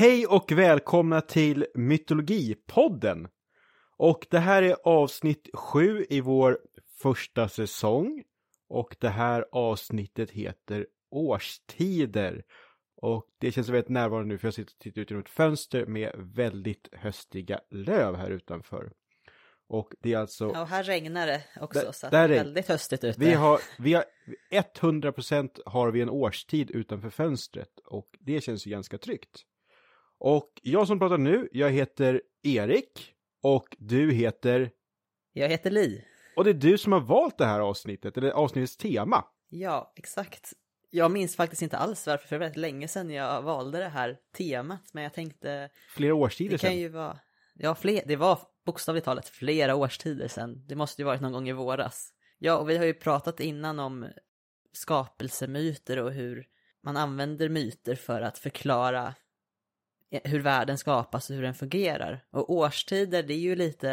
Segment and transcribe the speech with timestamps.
[0.00, 3.28] Hej och välkomna till Mytologipodden!
[3.96, 6.58] Och det här är avsnitt sju i vår
[7.02, 8.22] första säsong.
[8.68, 12.44] Och det här avsnittet heter Årstider.
[12.96, 15.86] Och det känns väldigt närvarande nu för jag sitter och tittar ut genom ett fönster
[15.86, 18.92] med väldigt höstiga löv här utanför.
[19.68, 20.50] Och det är alltså...
[20.54, 23.20] Ja, och här regnar det också, Där- så att det är väldigt höstigt ute.
[23.20, 24.04] Vi har, vi har
[24.50, 29.46] 100% har vi en årstid utanför fönstret och det känns ju ganska tryggt.
[30.20, 34.70] Och jag som pratar nu, jag heter Erik och du heter,
[35.32, 36.04] Jag heter Li.
[36.36, 39.24] och det är du som har valt det här avsnittet, eller avsnittets tema.
[39.48, 40.52] Ja, exakt.
[40.90, 43.88] Jag minns faktiskt inte alls varför, för det var väldigt länge sedan jag valde det
[43.88, 46.78] här temat, men jag tänkte, Flera årstider det kan sedan.
[46.78, 47.18] ju vara,
[47.54, 50.64] ja, fler, det var bokstavligt talat flera årstider sedan.
[50.66, 52.08] Det måste ju varit någon gång i våras.
[52.38, 54.06] Ja, och vi har ju pratat innan om
[54.72, 56.46] skapelsemyter och hur
[56.82, 59.14] man använder myter för att förklara
[60.10, 62.24] Eh, hur världen skapas och hur den fungerar.
[62.30, 63.92] Och årstider, det är ju lite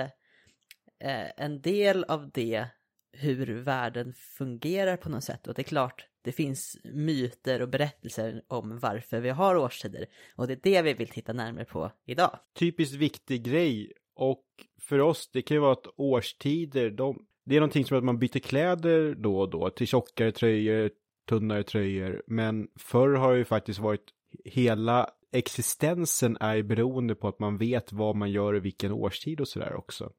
[1.00, 2.68] eh, en del av det
[3.12, 5.48] hur världen fungerar på något sätt.
[5.48, 10.06] Och det är klart, det finns myter och berättelser om varför vi har årstider.
[10.36, 12.40] Och det är det vi vill titta närmare på idag.
[12.56, 14.46] Typiskt viktig grej och
[14.82, 18.20] för oss, det kan ju vara att årstider, de, det är någonting som att man
[18.20, 20.90] byter kläder då och då till tjockare tröjor,
[21.30, 22.24] tunnare tröjor.
[22.28, 24.14] Men förr har det ju faktiskt varit
[24.46, 29.48] hela existensen är beroende på att man vet vad man gör i vilken årstid och
[29.48, 30.12] sådär också.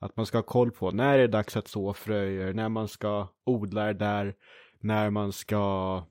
[0.00, 2.88] Att man ska ha koll på när är det dags att så fröer, när man
[2.88, 4.34] ska odla det där,
[4.80, 6.06] när man ska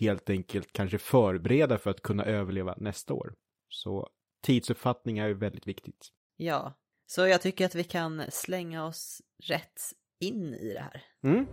[0.00, 3.34] helt enkelt kanske förbereda för att kunna överleva nästa år.
[3.68, 4.08] Så
[4.42, 6.08] tidsuppfattning är ju väldigt viktigt.
[6.36, 6.74] Ja,
[7.06, 9.80] så jag tycker att vi kan slänga oss rätt
[10.20, 11.02] in i det här.
[11.24, 11.46] Mm.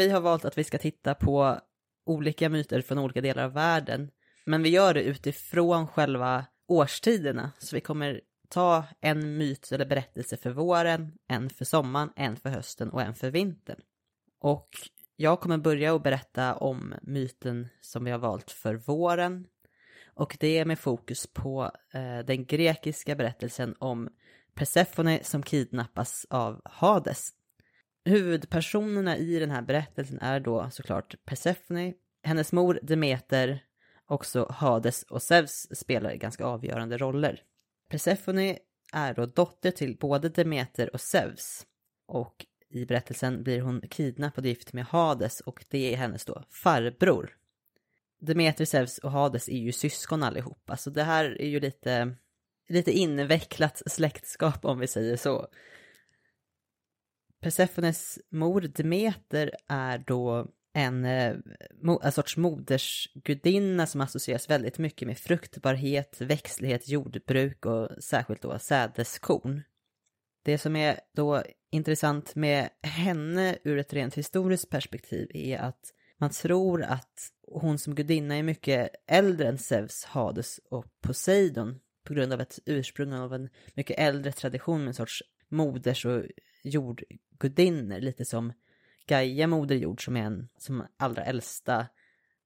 [0.00, 1.60] Vi har valt att vi ska titta på
[2.06, 4.10] olika myter från olika delar av världen.
[4.44, 7.52] Men vi gör det utifrån själva årstiderna.
[7.58, 12.50] Så vi kommer ta en myt eller berättelse för våren, en för sommaren, en för
[12.50, 13.80] hösten och en för vintern.
[14.40, 14.68] Och
[15.16, 19.46] jag kommer börja att berätta om myten som vi har valt för våren.
[20.14, 24.08] Och det är med fokus på eh, den grekiska berättelsen om
[24.54, 27.30] Persefone som kidnappas av Hades.
[28.04, 33.64] Huvudpersonerna i den här berättelsen är då såklart Persephone, hennes mor Demeter,
[34.06, 37.42] också Hades och Zeus spelar ganska avgörande roller.
[37.88, 38.58] Persephone
[38.92, 41.66] är då dotter till både Demeter och Zeus.
[42.06, 46.42] Och i berättelsen blir hon kidnappad och gift med Hades och det är hennes då
[46.50, 47.36] farbror.
[48.20, 52.16] Demeter, Zeus och Hades är ju syskon allihopa, så det här är ju lite,
[52.68, 55.48] lite invecklat släktskap om vi säger så.
[57.40, 61.36] Persefones mor Demeter är då en, eh,
[62.02, 69.62] en sorts modersgudinna som associeras väldigt mycket med fruktbarhet, växtlighet, jordbruk och särskilt då sädeskorn.
[70.44, 76.30] Det som är då intressant med henne ur ett rent historiskt perspektiv är att man
[76.30, 82.32] tror att hon som gudinna är mycket äldre än Zeus, Hades och Poseidon på grund
[82.32, 86.22] av ett ursprung av en mycket äldre tradition med en sorts moders och
[86.62, 88.52] jordgudinnor, lite som
[89.06, 91.86] Gaia moder jord som är en som allra äldsta,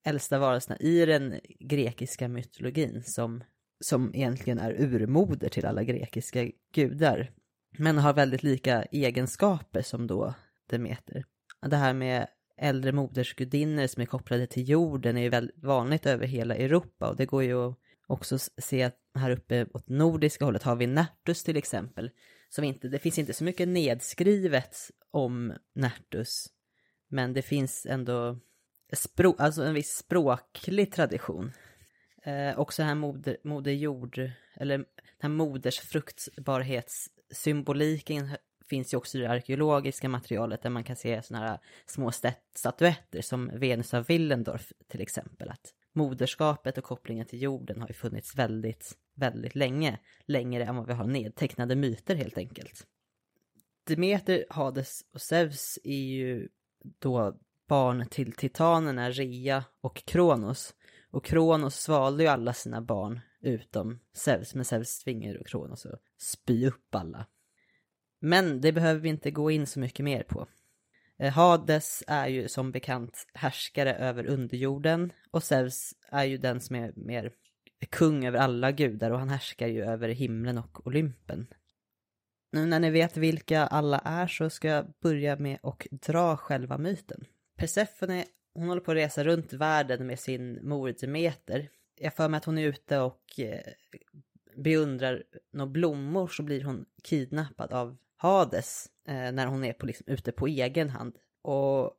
[0.04, 3.44] äldsta varelserna i den grekiska mytologin som,
[3.80, 7.30] som egentligen är urmoder till alla grekiska gudar.
[7.78, 10.34] Men har väldigt lika egenskaper som då
[10.66, 11.24] Demeter.
[11.66, 12.26] Det här med
[12.56, 17.16] äldre modersgudinnor som är kopplade till jorden är ju väldigt vanligt över hela Europa och
[17.16, 17.76] det går ju att
[18.06, 22.10] också se att här uppe åt nordiska hållet har vi Nertus till exempel.
[22.48, 24.76] Som inte, det finns inte så mycket nedskrivet
[25.10, 26.46] om Nertus.
[27.08, 28.38] Men det finns ändå
[28.92, 31.52] spro, alltså en viss språklig tradition.
[32.22, 34.86] Eh, också här moder, moder jord, eller den
[35.20, 38.28] här moders fruktbarhetssymboliken
[38.68, 42.44] finns ju också i det arkeologiska materialet där man kan se sådana här små statuetter
[42.54, 45.50] statyetter som Venus av Willendorf till exempel.
[45.50, 49.98] Att moderskapet och kopplingen till jorden har ju funnits väldigt, väldigt länge.
[50.26, 52.86] Längre än vad vi har nedtecknade myter helt enkelt.
[53.86, 56.48] Demeter, Hades och Zeus är ju
[56.98, 57.38] då
[57.68, 60.74] barn till titanerna Rea och Kronos.
[61.10, 66.00] Och Kronos svalde ju alla sina barn utom Zeus, men Zeus tvingar och Kronos att
[66.18, 67.26] spy upp alla.
[68.20, 70.46] Men det behöver vi inte gå in så mycket mer på.
[71.24, 76.76] Eh, Hades är ju som bekant härskare över underjorden och Zeus är ju den som
[76.76, 77.32] är mer
[77.90, 81.46] kung över alla gudar och han härskar ju över himlen och Olympen.
[82.52, 86.78] Nu när ni vet vilka alla är så ska jag börja med att dra själva
[86.78, 87.24] myten.
[87.56, 88.24] Persefone,
[88.54, 91.68] hon håller på att resa runt världen med sin mor Demeter.
[92.00, 93.60] Jag för mig att hon är ute och eh,
[94.56, 95.22] beundrar
[95.52, 100.32] några blommor så blir hon kidnappad av Hades eh, när hon är på, liksom, ute
[100.32, 101.16] på egen hand.
[101.42, 101.92] Och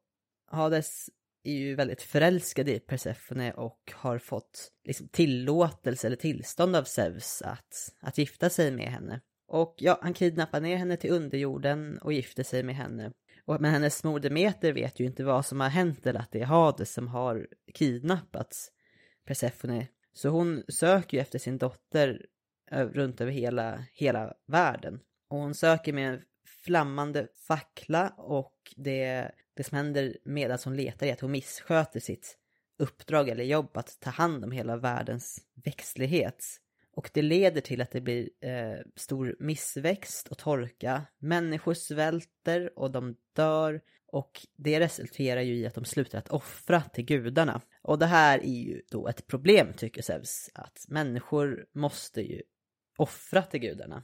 [0.48, 1.10] Hades
[1.44, 7.42] är ju väldigt förälskad i Persefone och har fått liksom, tillåtelse eller tillstånd av Zeus
[7.42, 9.22] att, att gifta sig med henne.
[9.48, 13.12] Och ja, han kidnappar ner henne till underjorden och gifter sig med henne.
[13.46, 16.42] Och, men hennes mor Demeter vet ju inte vad som har hänt eller att det
[16.42, 18.72] är Hades som har kidnappats
[19.26, 19.88] Persefone.
[20.14, 22.26] Så hon söker ju efter sin dotter
[22.72, 25.00] eh, runt över hela, hela världen.
[25.28, 26.22] Och hon söker med en
[26.66, 32.38] flammande fackla och det, det som händer medan hon letar är att hon missköter sitt
[32.80, 36.46] uppdrag eller jobb att ta hand om hela världens växtlighet.
[36.96, 41.06] Och det leder till att det blir eh, stor missväxt och torka.
[41.20, 43.82] Människor svälter och de dör.
[44.08, 47.62] Och det resulterar ju i att de slutar att offra till gudarna.
[47.82, 50.50] Och det här är ju då ett problem tycker Zeus.
[50.54, 52.42] Att människor måste ju
[52.98, 54.04] offra till gudarna.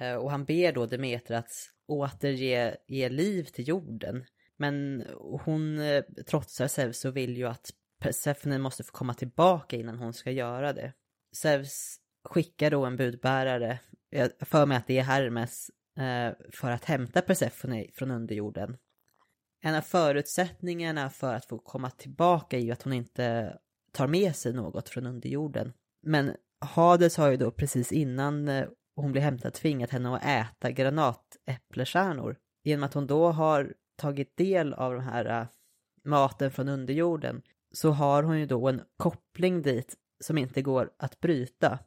[0.00, 1.52] Eh, och han ber då Demeter att
[1.86, 4.24] återge ge liv till jorden.
[4.56, 5.04] Men
[5.44, 10.12] hon eh, trotsar Zeus och vill ju att Persefone måste få komma tillbaka innan hon
[10.12, 10.92] ska göra det.
[11.32, 13.78] Zeus skickar då en budbärare,
[14.10, 18.76] jag för mig att det är Hermes, eh, för att hämta Persefone från underjorden.
[19.60, 23.58] En av förutsättningarna för att få komma tillbaka är ju att hon inte
[23.92, 25.72] tar med sig något från underjorden.
[26.02, 28.48] Men Hades har ju då precis innan
[28.96, 32.36] hon blir hämtad tvingat henne att äta granatäpplekärnor.
[32.62, 35.46] Genom att hon då har tagit del av den här uh,
[36.04, 41.20] maten från underjorden så har hon ju då en koppling dit som inte går att
[41.20, 41.78] bryta.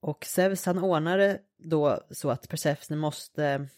[0.00, 3.68] Och Zeus han ordnar det då så att Persephone måste,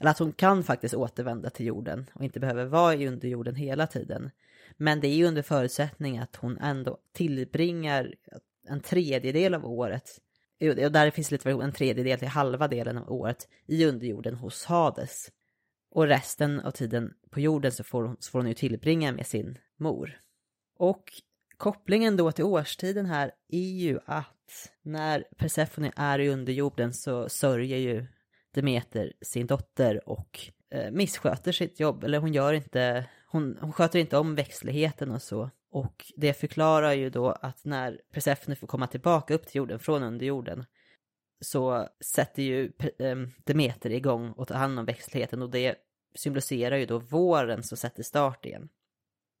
[0.00, 3.86] eller att hon kan faktiskt återvända till jorden och inte behöver vara i underjorden hela
[3.86, 4.30] tiden.
[4.76, 8.14] Men det är ju under förutsättning att hon ändå tillbringar
[8.68, 10.20] en tredjedel av året,
[10.60, 15.30] och där finns lite en tredjedel till halva delen av året, i underjorden hos Hades.
[15.90, 19.26] Och resten av tiden på jorden så får hon, så får hon ju tillbringa med
[19.26, 20.18] sin mor.
[20.76, 21.12] Och
[21.56, 27.78] kopplingen då till årstiden här är ju att när Persefone är i underjorden så sörjer
[27.78, 28.06] ju
[28.54, 30.40] Demeter sin dotter och
[30.70, 35.22] eh, missköter sitt jobb, eller hon gör inte, hon, hon sköter inte om växtligheten och
[35.22, 35.50] så.
[35.74, 40.02] Och det förklarar ju då att när Persephone får komma tillbaka upp till jorden från
[40.02, 40.64] underjorden
[41.40, 45.74] så sätter ju ehm, Demeter igång och tar hand om växtligheten och det
[46.14, 48.68] symboliserar ju då våren som sätter start igen.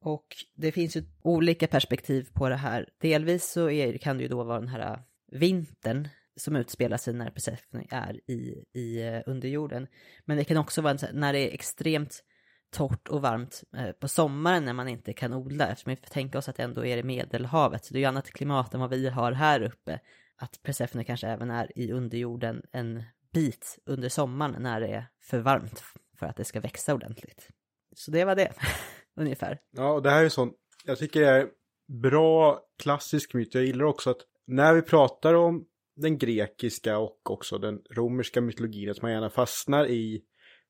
[0.00, 2.88] Och det finns ju olika perspektiv på det här.
[3.00, 5.02] Delvis så är, kan det ju då vara den här
[5.32, 9.86] vintern som utspelar sig när Persephone är i, i eh, underjorden.
[10.24, 12.24] Men det kan också vara när det är extremt
[12.74, 16.38] torrt och varmt eh, på sommaren när man inte kan odla eftersom vi får tänka
[16.38, 17.84] oss att det ändå är i Medelhavet.
[17.84, 20.00] Så det är ju annat klimat än vad vi har här uppe.
[20.36, 23.02] Att Persephone kanske även är i underjorden en
[23.32, 25.84] bit under sommaren när det är för varmt
[26.18, 27.48] för att det ska växa ordentligt.
[27.96, 28.52] Så det var det,
[29.16, 29.58] ungefär.
[29.70, 30.54] Ja, och det här är sånt,
[30.84, 31.48] jag tycker det är
[32.02, 33.54] bra klassisk myt.
[33.54, 35.64] Jag gillar också att när vi pratar om
[35.96, 40.22] den grekiska och också den romerska mytologin, att man gärna fastnar i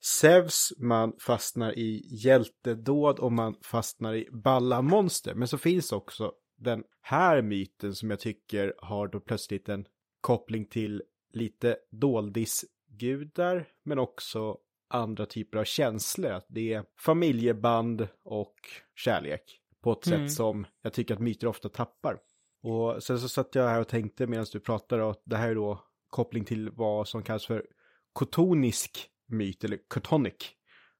[0.07, 5.35] Zeus, man fastnar i hjältedåd och man fastnar i balla monster.
[5.35, 9.87] Men så finns också den här myten som jag tycker har då plötsligt en
[10.21, 14.59] koppling till lite doldisgudar men också
[14.89, 16.43] andra typer av känslor.
[16.49, 18.55] Det är familjeband och
[18.95, 20.29] kärlek på ett mm.
[20.29, 22.19] sätt som jag tycker att myter ofta tappar.
[22.63, 25.55] Och sen så satt jag här och tänkte medan du pratade att det här är
[25.55, 27.67] då koppling till vad som kallas för
[28.13, 30.35] kotonisk myt, eller cotonic,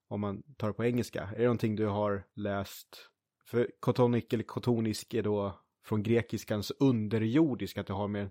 [0.09, 1.23] om man tar det på engelska.
[1.23, 3.09] Är det någonting du har läst?
[3.47, 8.31] För cotonic eller kotonisk är då från grekiskans underjordisk, att det har med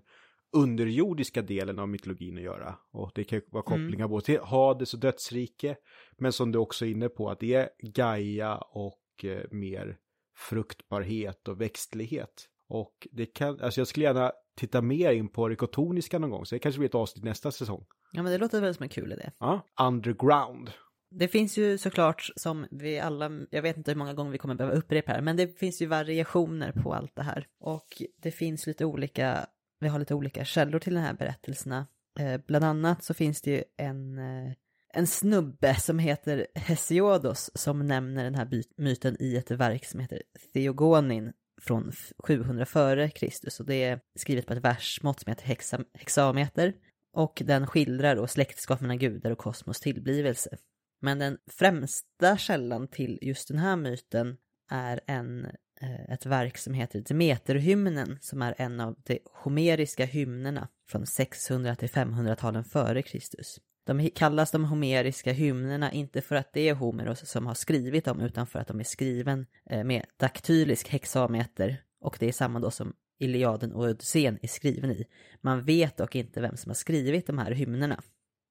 [0.52, 2.78] underjordiska delen av mytologin att göra.
[2.92, 3.82] Och det kan vara mm.
[3.82, 4.10] kopplingar mm.
[4.10, 5.76] både till Hades och dödsrike,
[6.18, 9.98] men som du också är inne på, att det är Gaia och eh, mer
[10.36, 12.48] fruktbarhet och växtlighet.
[12.68, 16.46] Och det kan, alltså jag skulle gärna titta mer in på det kotoniska någon gång,
[16.46, 17.86] så det kanske blir ett avsnitt nästa säsong.
[18.14, 19.30] Ja, men det låter väl som en kul idé.
[19.38, 20.70] Ja, underground.
[21.10, 24.54] Det finns ju såklart som vi alla, jag vet inte hur många gånger vi kommer
[24.54, 27.46] behöva upprepa här, men det finns ju variationer på allt det här.
[27.60, 29.46] Och det finns lite olika,
[29.80, 31.86] vi har lite olika källor till de här berättelserna.
[32.20, 34.52] Eh, bland annat så finns det ju en, eh,
[34.94, 40.22] en snubbe som heter Hesiodos som nämner den här myten i ett verk som heter
[40.52, 45.80] Theogonin från 700 före Kristus och det är skrivet på ett versmått som heter hexa,
[45.94, 46.72] hexameter
[47.14, 50.56] och den skildrar då släktskap mellan gudar och kosmos tillblivelse.
[51.00, 54.36] Men den främsta källan till just den här myten
[54.70, 55.44] är en,
[55.80, 61.76] eh, ett verk som heter Demeterhymnen som är en av de homeriska hymnerna från 600
[61.76, 63.60] till 500-talen före Kristus.
[63.86, 68.20] De kallas de homeriska hymnerna inte för att det är Homeros som har skrivit dem
[68.20, 72.70] utan för att de är skriven eh, med daktylisk hexameter och det är samma då
[72.70, 75.06] som Iliaden och Odysseen är skriven i.
[75.40, 78.02] Man vet dock inte vem som har skrivit de här hymnerna.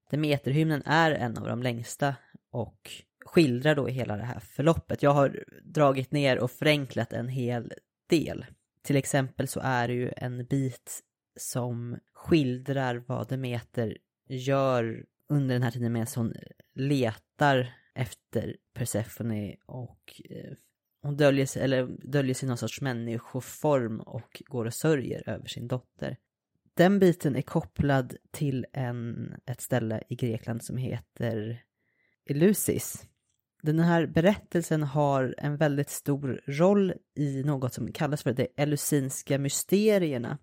[0.10, 2.16] Demeterhymnen är en av de längsta
[2.52, 2.92] och
[3.26, 5.04] skildrar då hela det här förloppet.
[5.04, 7.74] Jag har dragit ner och förenklat en hel
[8.10, 8.46] del.
[8.82, 11.04] Till exempel så är det ju en bit
[11.40, 13.98] som skildrar vad Demeter
[14.30, 16.34] gör under den här tiden medan hon
[16.74, 20.54] letar efter Persephone och eh,
[21.04, 25.48] hon döljer sig, eller döljer sig i någon sorts människoform och går och sörjer över
[25.48, 26.18] sin dotter.
[26.74, 31.64] Den biten är kopplad till en, ett ställe i Grekland som heter
[32.30, 33.08] Eleusis.
[33.62, 39.38] Den här berättelsen har en väldigt stor roll i något som kallas för de eleusinska
[39.38, 40.38] mysterierna.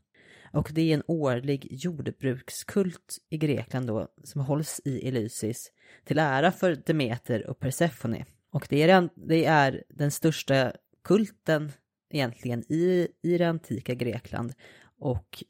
[0.53, 5.73] Och det är en årlig jordbrukskult i Grekland då som hålls i Eleusis
[6.05, 8.25] till ära för Demeter och Persefone.
[8.51, 10.73] Och det är, det är den största
[11.05, 11.73] kulten
[12.11, 14.53] egentligen i, i det antika Grekland.
[14.99, 15.45] Och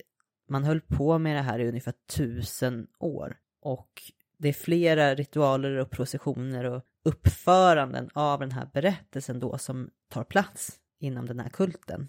[0.49, 3.37] man höll på med det här i ungefär tusen år.
[3.61, 4.03] Och
[4.39, 10.25] det är flera ritualer och processioner och uppföranden av den här berättelsen då som tar
[10.25, 12.09] plats inom den här kulten.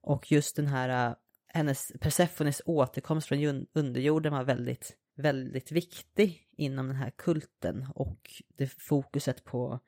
[0.00, 1.14] Och just den här, äh,
[1.48, 8.66] hennes Persefones återkomst från underjorden var väldigt, väldigt viktig inom den här kulten och det
[8.66, 9.80] fokuset på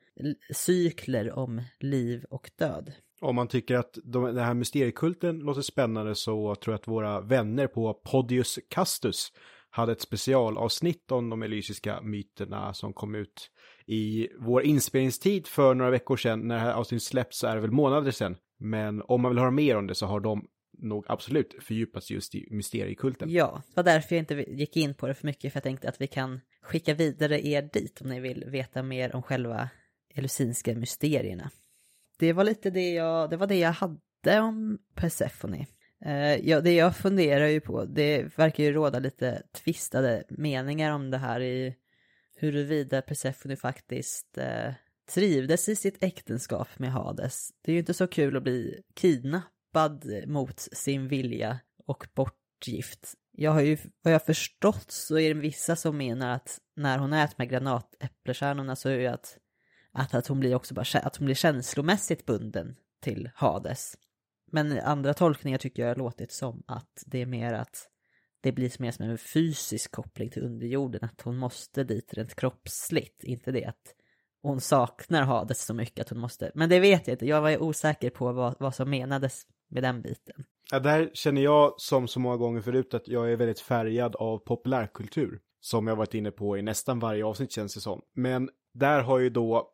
[0.53, 2.93] cykler om liv och död.
[3.21, 7.21] Om man tycker att de, den här mysteriekulten låter spännande så tror jag att våra
[7.21, 9.31] vänner på Podius Castus
[9.69, 13.51] hade ett specialavsnitt om de elysiska myterna som kom ut
[13.85, 16.39] i vår inspelningstid för några veckor sedan.
[16.39, 18.37] När det här avsnittet släpps så är det väl månader sedan.
[18.59, 20.47] Men om man vill höra mer om det så har de
[20.77, 23.29] nog absolut fördjupas just i mysteriekulten.
[23.29, 25.89] Ja, det var därför jag inte gick in på det för mycket, för jag tänkte
[25.89, 29.69] att vi kan skicka vidare er dit om ni vill veta mer om själva
[30.15, 31.51] elusinska mysterierna.
[32.19, 35.65] Det var lite det jag, det var det jag hade om Persephone.
[36.05, 41.11] Uh, ja, det jag funderar ju på, det verkar ju råda lite tvistade meningar om
[41.11, 41.75] det här i
[42.35, 44.73] huruvida Persephone faktiskt uh,
[45.13, 47.49] trivdes i sitt äktenskap med Hades.
[47.61, 49.51] Det är ju inte så kul att bli kidnappad
[50.27, 53.13] mot sin vilja och bortgift.
[53.31, 57.13] Jag har ju, vad jag förstått så är det vissa som menar att när hon
[57.13, 59.37] äter med granatäpplestjärnorna så är det ju att,
[59.91, 63.97] att, att hon blir också bara, att hon blir känslomässigt bunden till Hades.
[64.51, 67.87] Men andra tolkningar tycker jag har låtit som att det är mer att
[68.41, 73.23] det blir mer som en fysisk koppling till underjorden, att hon måste dit rent kroppsligt,
[73.23, 73.95] inte det att
[74.41, 77.63] hon saknar Hades så mycket att hon måste, men det vet jag inte, jag var
[77.63, 80.45] osäker på vad, vad som menades med den biten.
[80.71, 84.37] Ja, där känner jag som så många gånger förut att jag är väldigt färgad av
[84.37, 88.01] populärkultur, som jag varit inne på i nästan varje avsnitt känns det som.
[88.13, 89.71] Men där har ju då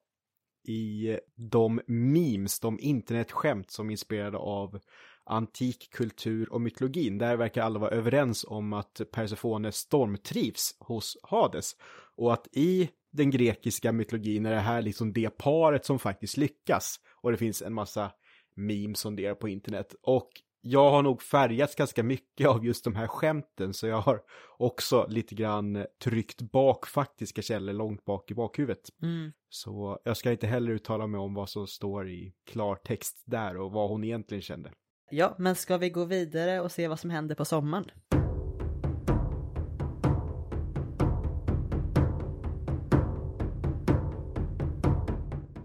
[0.67, 4.79] i de memes, de internetskämt som är inspirerade av
[5.23, 7.17] antik kultur och mytologin.
[7.17, 11.75] Där verkar alla vara överens om att Persefone stormtrivs hos Hades.
[12.15, 16.99] Och att i den grekiska mytologin är det här liksom det paret som faktiskt lyckas.
[17.21, 18.11] Och det finns en massa
[18.57, 19.95] memes som det är på internet.
[20.01, 20.29] Och
[20.61, 24.21] jag har nog färgats ganska mycket av just de här skämten så jag har
[24.57, 28.89] också lite grann tryckt bak faktiska källor långt bak i bakhuvudet.
[29.01, 29.31] Mm.
[29.49, 33.71] Så jag ska inte heller uttala mig om vad som står i klartext där och
[33.71, 34.71] vad hon egentligen kände.
[35.11, 37.91] Ja, men ska vi gå vidare och se vad som händer på sommaren?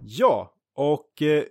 [0.05, 1.45] Ja, och eh,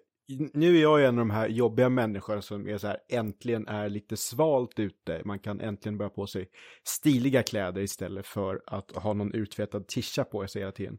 [0.53, 3.89] nu är jag en av de här jobbiga människorna som är så här, äntligen är
[3.89, 5.21] lite svalt ute.
[5.25, 6.49] Man kan äntligen börja på sig
[6.83, 10.97] stiliga kläder istället för att ha någon uttvättad tisha på sig hela tiden.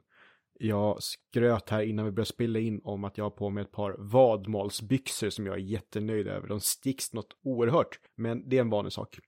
[0.59, 3.73] jag skröt här innan vi började spela in om att jag har på mig ett
[3.73, 6.49] par vadmalsbyxor som jag är jättenöjd över.
[6.49, 9.19] De sticks något oerhört, men det är en vanlig sak.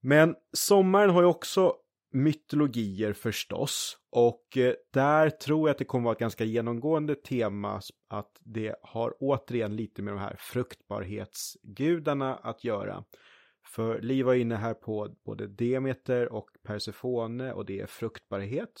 [0.00, 1.74] Men sommaren har ju också
[2.10, 3.98] mytologier förstås.
[4.10, 8.74] Och eh, där tror jag att det kommer vara ett ganska genomgående tema att det
[8.82, 13.04] har återigen lite med de här fruktbarhetsgudarna att göra.
[13.66, 18.80] För Liv var inne här på både Demeter och Persefone och det är fruktbarhet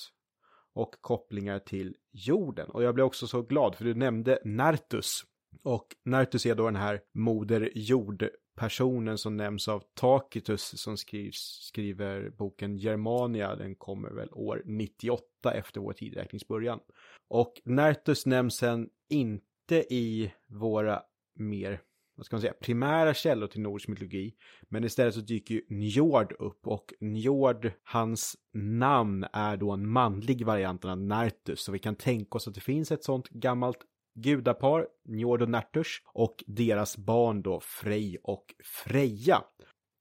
[0.74, 2.70] och kopplingar till jorden.
[2.70, 5.24] Och jag blev också så glad för du nämnde Nertus.
[5.62, 8.28] Och Nertus är då den här moder jord
[8.60, 13.56] personen som nämns av Tacitus som skrivs, skriver boken Germania.
[13.56, 16.80] Den kommer väl år 98 efter vår tidräkningsbörjan.
[17.28, 21.02] Och Nertus nämns sen inte i våra
[21.34, 21.80] mer
[22.16, 24.34] vad ska man säga, primära källor till nordisk mytologi.
[24.68, 30.46] Men istället så dyker ju Njord upp och Njord, hans namn är då en manlig
[30.46, 31.60] variant av Nertus.
[31.60, 33.78] Så vi kan tänka oss att det finns ett sånt gammalt
[34.14, 39.42] gudapar, Njord och Nerturs, och deras barn då Frej och Freja.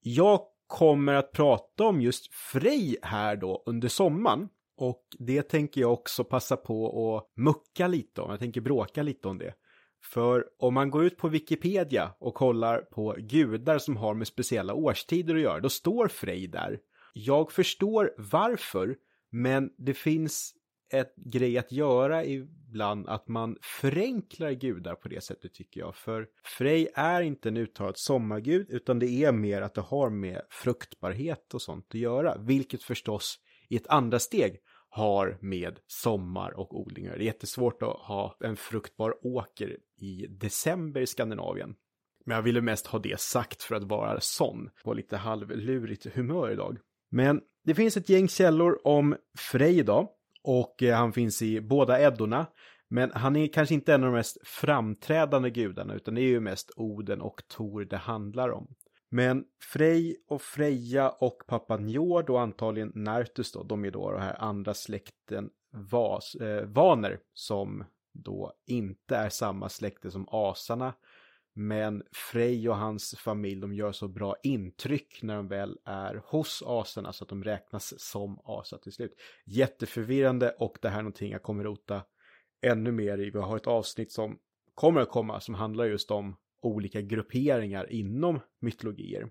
[0.01, 4.50] Jag kommer att prata om just Frej här då under sommaren.
[4.78, 8.30] Och det tänker jag också passa på att mucka lite om.
[8.30, 9.54] Jag tänker bråka lite om det.
[10.04, 14.74] För om man går ut på Wikipedia och kollar på gudar som har med speciella
[14.74, 16.80] årstider att göra, då står Frej där.
[17.13, 18.96] Jag förstår varför,
[19.32, 20.54] men det finns
[20.89, 25.96] ett grej att göra ibland att man förenklar gudar på det sättet tycker jag.
[25.96, 30.41] För Frej är inte en uttalad sommargud utan det är mer att det har med
[30.50, 32.38] fruktbarhet och sånt att göra.
[32.38, 37.17] Vilket förstås i ett andra steg har med sommar och odlingar.
[37.17, 41.75] Det är jättesvårt att ha en fruktbar åker i december i Skandinavien.
[42.25, 46.51] Men jag ville mest ha det sagt för att vara sån på lite halvlurigt humör
[46.51, 46.77] idag.
[47.12, 50.08] Men det finns ett gäng källor om Frej idag
[50.43, 52.48] och eh, han finns i båda Eddorna.
[52.89, 56.39] Men han är kanske inte en av de mest framträdande gudarna utan det är ju
[56.39, 58.67] mest Oden och Tor det handlar om.
[59.12, 59.43] Men
[59.74, 64.36] Frej och Freja och pappa Njord och antagligen Nertus då, de är då den här
[64.39, 70.93] andra släkten vas, eh, vaner som då inte är samma släkte som asarna.
[71.62, 76.63] Men Frej och hans familj, de gör så bra intryck när de väl är hos
[76.65, 79.15] asarna så att de räknas som asar till slut.
[79.45, 82.04] Jätteförvirrande och det här är någonting jag kommer rota
[82.62, 83.30] ännu mer i.
[83.30, 84.39] Vi har ett avsnitt som
[84.76, 89.30] kommer att komma som handlar just om olika grupperingar inom mytologier.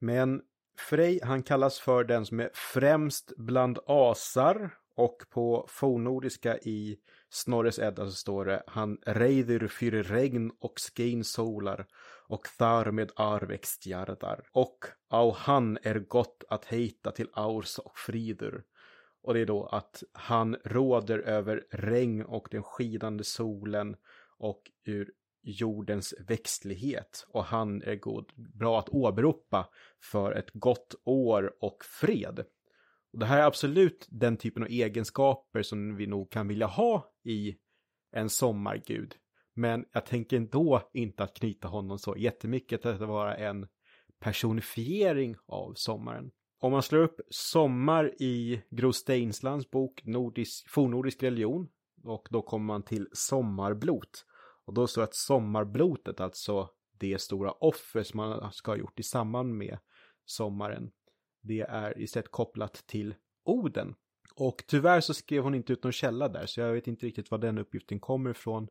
[0.00, 0.42] Men
[0.78, 6.98] Frej, han kallas för den som är främst bland asar och på fornnordiska i
[7.30, 11.86] Snorres Edda så står det Han reider fyrir regn och skein solar
[12.28, 18.64] och thar med arväxtjardar och au han är gott att heita till aurs och fridur.
[19.22, 23.96] Och det är då att han råder över regn och den skidande solen
[24.38, 29.68] och ur jordens växtlighet och han är god, bra att åberopa
[30.00, 32.44] för ett gott år och fred.
[33.16, 37.12] Och det här är absolut den typen av egenskaper som vi nog kan vilja ha
[37.24, 37.56] i
[38.12, 39.14] en sommargud.
[39.54, 43.66] Men jag tänker ändå inte att knyta honom så jättemycket till att vara en
[44.20, 46.30] personifiering av sommaren.
[46.60, 51.68] Om man slår upp sommar i Gro Steinslands bok Nordisk, Fornordisk religion
[52.02, 54.24] och då kommer man till sommarblot
[54.66, 59.00] och då står det att sommarblotet, alltså det stora offer som man ska ha gjort
[59.00, 59.78] i samband med
[60.24, 60.90] sommaren,
[61.46, 63.94] det är istället kopplat till Oden.
[64.34, 67.30] Och tyvärr så skrev hon inte ut någon källa där, så jag vet inte riktigt
[67.30, 68.68] var den uppgiften kommer ifrån.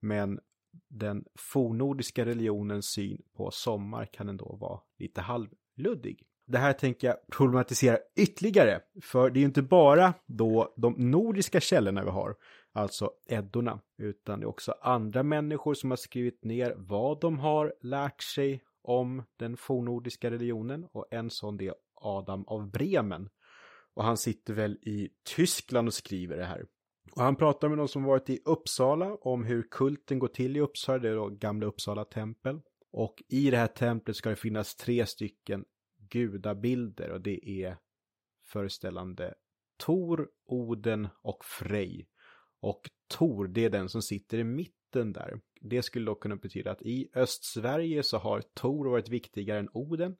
[0.00, 0.40] Men
[0.88, 6.26] den fornordiska religionens syn på sommar kan ändå vara lite halvluddig.
[6.46, 11.60] Det här tänker jag problematisera ytterligare, för det är ju inte bara då de nordiska
[11.60, 12.36] källorna vi har,
[12.72, 17.74] alltså Eddorna, utan det är också andra människor som har skrivit ner vad de har
[17.80, 23.28] lärt sig om den fornordiska religionen och en sån det är Adam av Bremen.
[23.94, 26.66] Och han sitter väl i Tyskland och skriver det här.
[27.12, 30.60] Och han pratar med någon som varit i Uppsala om hur kulten går till i
[30.60, 32.60] Uppsala, det är då gamla Uppsala tempel.
[32.92, 35.64] Och i det här templet ska det finnas tre stycken
[36.10, 37.76] gudabilder och det är
[38.52, 39.34] föreställande
[39.78, 42.08] Tor, Oden och Frej.
[42.60, 45.40] Och Tor, det är den som sitter i mitten där.
[45.60, 50.16] Det skulle då kunna betyda att i Östsverige så har Tor varit viktigare än Oden.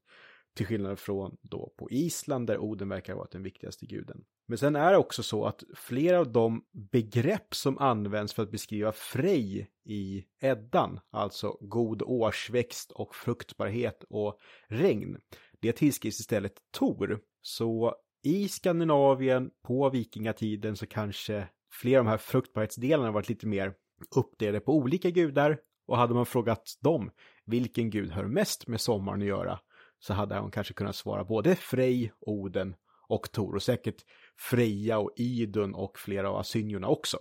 [0.59, 4.25] Till skillnad från då på Island där Oden verkar ha varit den viktigaste guden.
[4.49, 8.51] Men sen är det också så att flera av de begrepp som används för att
[8.51, 15.19] beskriva Frej i Eddan, alltså god årsväxt och fruktbarhet och regn,
[15.61, 17.21] det tillskrivs istället Tor.
[17.43, 23.75] Så i Skandinavien på vikingatiden så kanske flera av de här fruktbarhetsdelarna varit lite mer
[24.17, 25.59] uppdelade på olika gudar.
[25.87, 27.11] Och hade man frågat dem
[27.45, 29.61] vilken gud hör mest med sommaren att göra
[29.99, 32.75] så hade hon kanske kunnat svara både Frej, Oden
[33.09, 34.05] och Tor och säkert
[34.37, 37.19] Freja och Idun och flera av asynjorna också.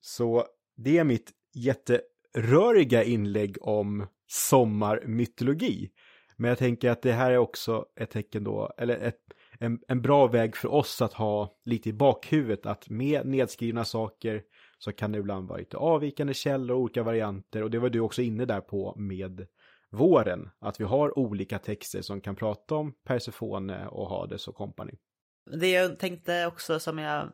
[0.00, 0.44] Så
[0.76, 5.90] det är mitt jätteröriga inlägg om sommarmytologi.
[6.36, 9.20] Men jag tänker att det här är också ett tecken då, eller ett,
[9.58, 14.42] en, en bra väg för oss att ha lite i bakhuvudet att med nedskrivna saker
[14.78, 18.00] så kan det ibland vara lite avvikande källor och olika varianter och det var du
[18.00, 19.46] också inne där på med
[19.90, 24.94] våren, att vi har olika texter som kan prata om Persefone och Hades och kompani.
[25.50, 27.32] Det jag tänkte också som jag,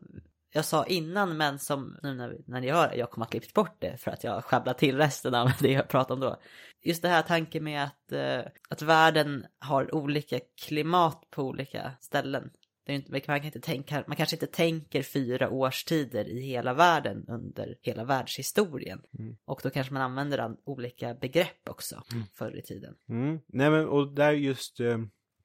[0.53, 3.77] jag sa innan men som nu när, när ni hör jag kommer att klippt bort
[3.79, 6.37] det för att jag sjabblar till resten av det jag pratade om då.
[6.83, 12.51] Just det här tanken med att, eh, att världen har olika klimat på olika ställen.
[12.87, 17.77] Inte, man, kan inte tänka, man kanske inte tänker fyra årstider i hela världen under
[17.83, 19.03] hela världshistorien.
[19.19, 19.37] Mm.
[19.45, 22.25] Och då kanske man använder olika begrepp också mm.
[22.35, 22.95] förr i tiden.
[23.09, 23.41] Mm.
[23.47, 24.99] Nej men och där just, eh,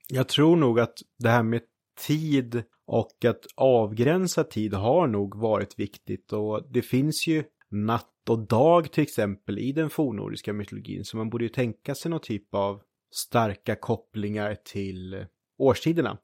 [0.07, 1.61] jag tror nog att det här med
[2.07, 8.47] tid och att avgränsa tid har nog varit viktigt och det finns ju natt och
[8.47, 12.53] dag till exempel i den fornnordiska mytologin så man borde ju tänka sig någon typ
[12.55, 15.25] av starka kopplingar till
[15.57, 16.17] årstiderna.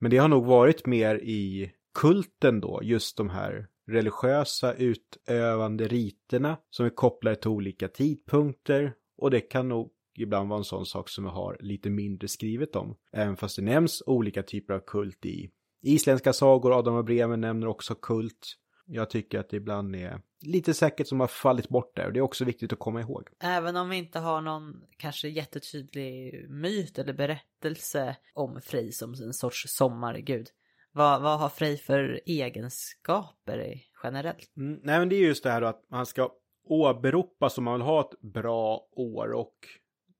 [0.00, 6.56] Men det har nog varit mer i kulten då, just de här religiösa utövande riterna
[6.70, 11.08] som är kopplade till olika tidpunkter och det kan nog ibland vara en sån sak
[11.08, 12.96] som jag har lite mindre skrivet om.
[13.12, 15.50] Även fast det nämns olika typer av kult i
[15.82, 18.56] isländska sagor, Adam och Bremen nämner också kult.
[18.92, 22.18] Jag tycker att det ibland är lite säkert som har fallit bort där och det
[22.18, 23.28] är också viktigt att komma ihåg.
[23.42, 29.32] Även om vi inte har någon kanske jättetydlig myt eller berättelse om Frej som en
[29.34, 30.48] sorts sommargud.
[30.92, 34.56] Vad, vad har Frej för egenskaper generellt?
[34.56, 36.30] Mm, nej men det är just det här då att man ska
[36.64, 39.54] åberopa som man vill ha ett bra år och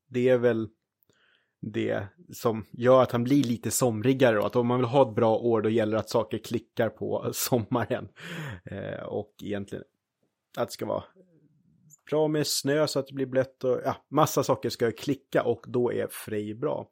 [0.09, 0.69] det är väl
[1.63, 5.15] det som gör att han blir lite somrigare och att om man vill ha ett
[5.15, 8.09] bra år då gäller det att saker klickar på sommaren.
[8.65, 9.85] Eh, och egentligen
[10.59, 11.05] att det ska vara
[12.11, 15.65] bra med snö så att det blir blött och ja, massa saker ska klicka och
[15.69, 16.91] då är Frej bra.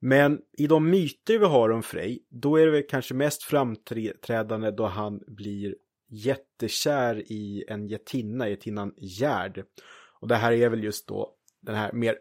[0.00, 4.70] Men i de myter vi har om Frej, då är det väl kanske mest framträdande
[4.70, 5.74] då han blir
[6.08, 9.64] jättekär i en jättinna, jättinnan Gerd.
[10.20, 12.16] Och det här är väl just då den här mer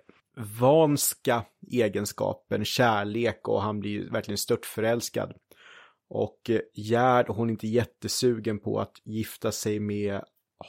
[0.59, 5.33] vanska egenskapen, kärlek och han blir ju verkligen störtförälskad.
[6.09, 10.21] Och eh, Gerd, hon är inte jättesugen på att gifta sig med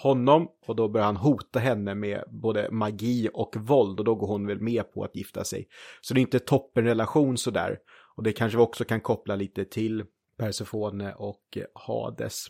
[0.03, 4.27] honom och då börjar han hota henne med både magi och våld och då går
[4.27, 5.69] hon väl med på att gifta sig.
[6.01, 7.79] Så det är inte toppenrelation sådär.
[8.17, 10.05] Och det kanske vi också kan koppla lite till
[10.39, 12.47] Persefone och eh, Hades.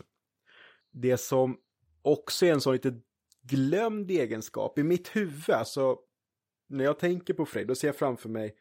[0.91, 1.57] Det som
[2.01, 2.93] också är en sån lite
[3.43, 5.97] glömd egenskap i mitt huvud, alltså
[6.69, 8.55] när jag tänker på Frej, då ser jag framför mig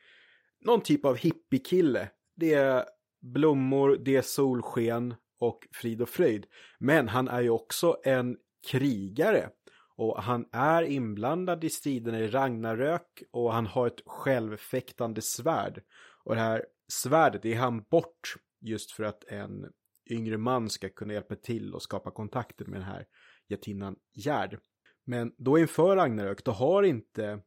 [0.61, 2.09] någon typ av hippiekille.
[2.37, 2.85] Det är
[3.21, 6.47] blommor, det är solsken och frid och fröjd.
[6.79, 8.37] Men han är ju också en
[8.71, 9.51] krigare.
[9.97, 15.83] Och han är inblandad i striderna i Ragnarök och han har ett självfäktande svärd.
[16.25, 19.67] Och det här svärdet är han bort just för att en
[20.11, 23.07] yngre man ska kunna hjälpa till och skapa kontakter med den här
[23.49, 24.59] jättinnan Gerd.
[25.05, 27.41] Men då inför Ragnarök, då har inte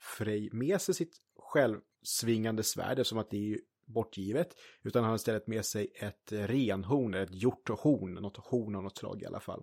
[0.00, 4.48] Frej med sig sitt självsvingande svärd som att det är ju bortgivet.
[4.82, 9.22] Utan han har istället med sig ett renhorn, ett hjorthorn, något horn av något slag
[9.22, 9.62] i alla fall.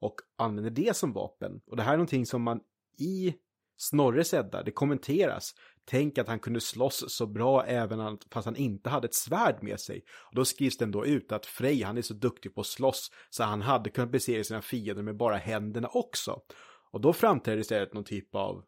[0.00, 1.60] Och använder det som vapen.
[1.66, 2.60] Och det här är någonting som man
[2.98, 3.34] i
[3.76, 5.54] Snorres Edda, det kommenteras.
[5.84, 9.80] Tänk att han kunde slåss så bra även fast han inte hade ett svärd med
[9.80, 10.04] sig.
[10.18, 13.10] Och då skrivs det ändå ut att Frej, han är så duktig på att slåss
[13.30, 16.40] så han hade kunnat besegra sina fiender med bara händerna också.
[16.90, 18.64] Och då framträder istället någon typ av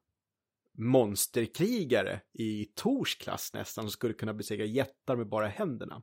[0.78, 6.02] monsterkrigare i Tors klass nästan som skulle kunna besegra jättar med bara händerna.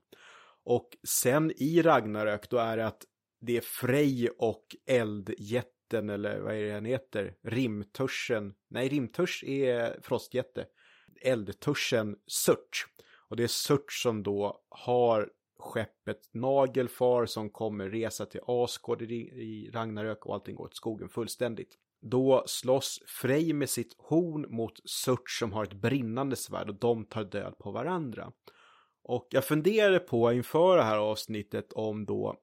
[0.63, 3.05] Och sen i Ragnarök då är det att
[3.41, 7.35] det är Frej och eldjätten eller vad är det han heter?
[7.43, 8.53] Rimtörsen?
[8.69, 10.65] Nej, Rimtörs är frostjätte.
[11.21, 12.85] Eldtörsen Surt.
[13.29, 19.69] Och det är Surt som då har skeppet Nagelfar som kommer resa till Asgård i
[19.73, 21.77] Ragnarök och allting går åt skogen fullständigt.
[22.01, 27.05] Då slåss Frej med sitt horn mot Surt som har ett brinnande svärd och de
[27.05, 28.31] tar död på varandra.
[29.03, 32.41] Och jag funderade på inför det här avsnittet om då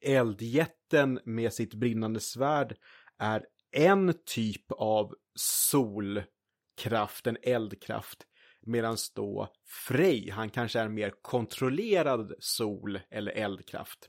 [0.00, 2.76] eldjätten med sitt brinnande svärd
[3.18, 8.26] är en typ av solkraft, en eldkraft.
[8.62, 9.52] Medan då
[9.88, 14.08] Frej, han kanske är mer kontrollerad sol eller eldkraft.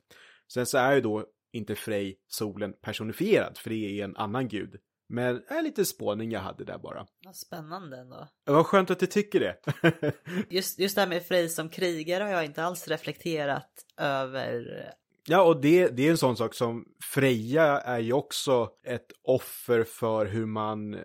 [0.54, 4.76] Sen så är ju då inte Frej, solen personifierad, för det är en annan gud.
[5.10, 7.06] Men är lite spåning jag hade där bara.
[7.26, 8.28] Vad spännande ändå.
[8.46, 9.58] Vad skönt att du tycker det.
[10.50, 14.66] just, just det här med Frej som krigare har jag inte alls reflekterat över.
[15.28, 19.84] Ja, och det, det är en sån sak som Freja är ju också ett offer
[19.84, 21.00] för hur man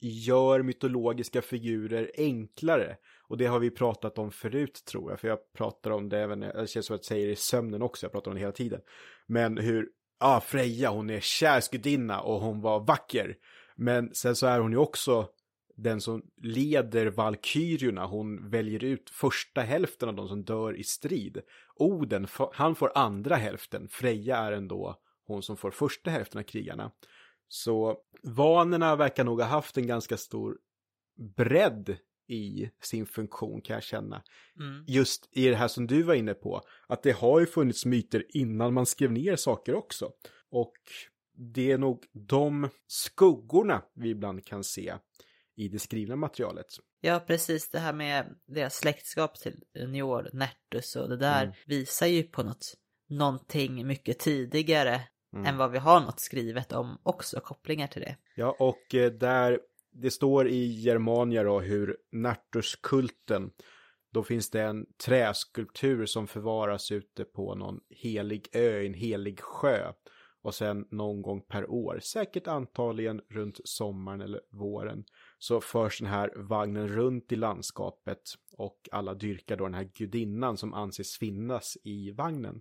[0.00, 2.96] gör mytologiska figurer enklare.
[3.28, 6.40] Och det har vi pratat om förut tror jag, för jag pratar om det även,
[6.40, 8.52] det känns som att jag säger det i sömnen också, jag pratar om det hela
[8.52, 8.80] tiden.
[9.26, 9.88] Men hur,
[10.20, 13.36] ja, Freja, hon är kärsgudinna och hon var vacker.
[13.76, 15.28] Men sen så är hon ju också
[15.76, 18.06] den som leder valkyriorna.
[18.06, 21.42] Hon väljer ut första hälften av de som dör i strid.
[21.74, 23.88] Oden, han får andra hälften.
[23.88, 26.92] Freja är ändå hon som får första hälften av krigarna.
[27.48, 30.58] Så vanerna verkar nog ha haft en ganska stor
[31.36, 31.96] bredd
[32.28, 34.22] i sin funktion kan jag känna.
[34.60, 34.84] Mm.
[34.86, 38.24] Just i det här som du var inne på, att det har ju funnits myter
[38.28, 40.10] innan man skrev ner saker också.
[40.50, 40.76] Och
[41.36, 44.94] det är nog de skuggorna vi ibland kan se
[45.56, 46.66] i det skrivna materialet.
[47.00, 51.54] Ja, precis det här med deras släktskap till Njord, Nertus och det där mm.
[51.66, 52.74] visar ju på något,
[53.08, 55.00] någonting mycket tidigare
[55.32, 55.46] mm.
[55.46, 58.16] än vad vi har något skrivet om också, kopplingar till det.
[58.34, 59.60] Ja, och eh, där
[60.02, 63.50] det står i Germania då hur Nartuskulten,
[64.12, 69.92] då finns det en träskulptur som förvaras ute på någon helig ö, en helig sjö.
[70.42, 75.04] Och sen någon gång per år, säkert antagligen runt sommaren eller våren,
[75.38, 80.56] så förs den här vagnen runt i landskapet och alla dyrkar då den här gudinnan
[80.56, 82.60] som anses finnas i vagnen.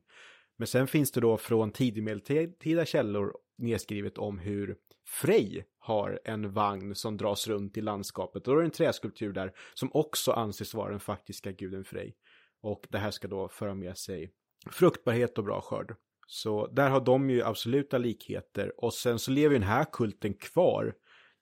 [0.57, 6.95] Men sen finns det då från tidigmedeltida källor nedskrivet om hur Frej har en vagn
[6.95, 8.47] som dras runt i landskapet.
[8.47, 12.15] Och då är det en träskulptur där som också anses vara den faktiska guden Frej.
[12.61, 14.31] Och det här ska då föra med sig
[14.71, 15.95] fruktbarhet och bra skörd.
[16.27, 18.83] Så där har de ju absoluta likheter.
[18.83, 20.95] Och sen så lever den här kulten kvar.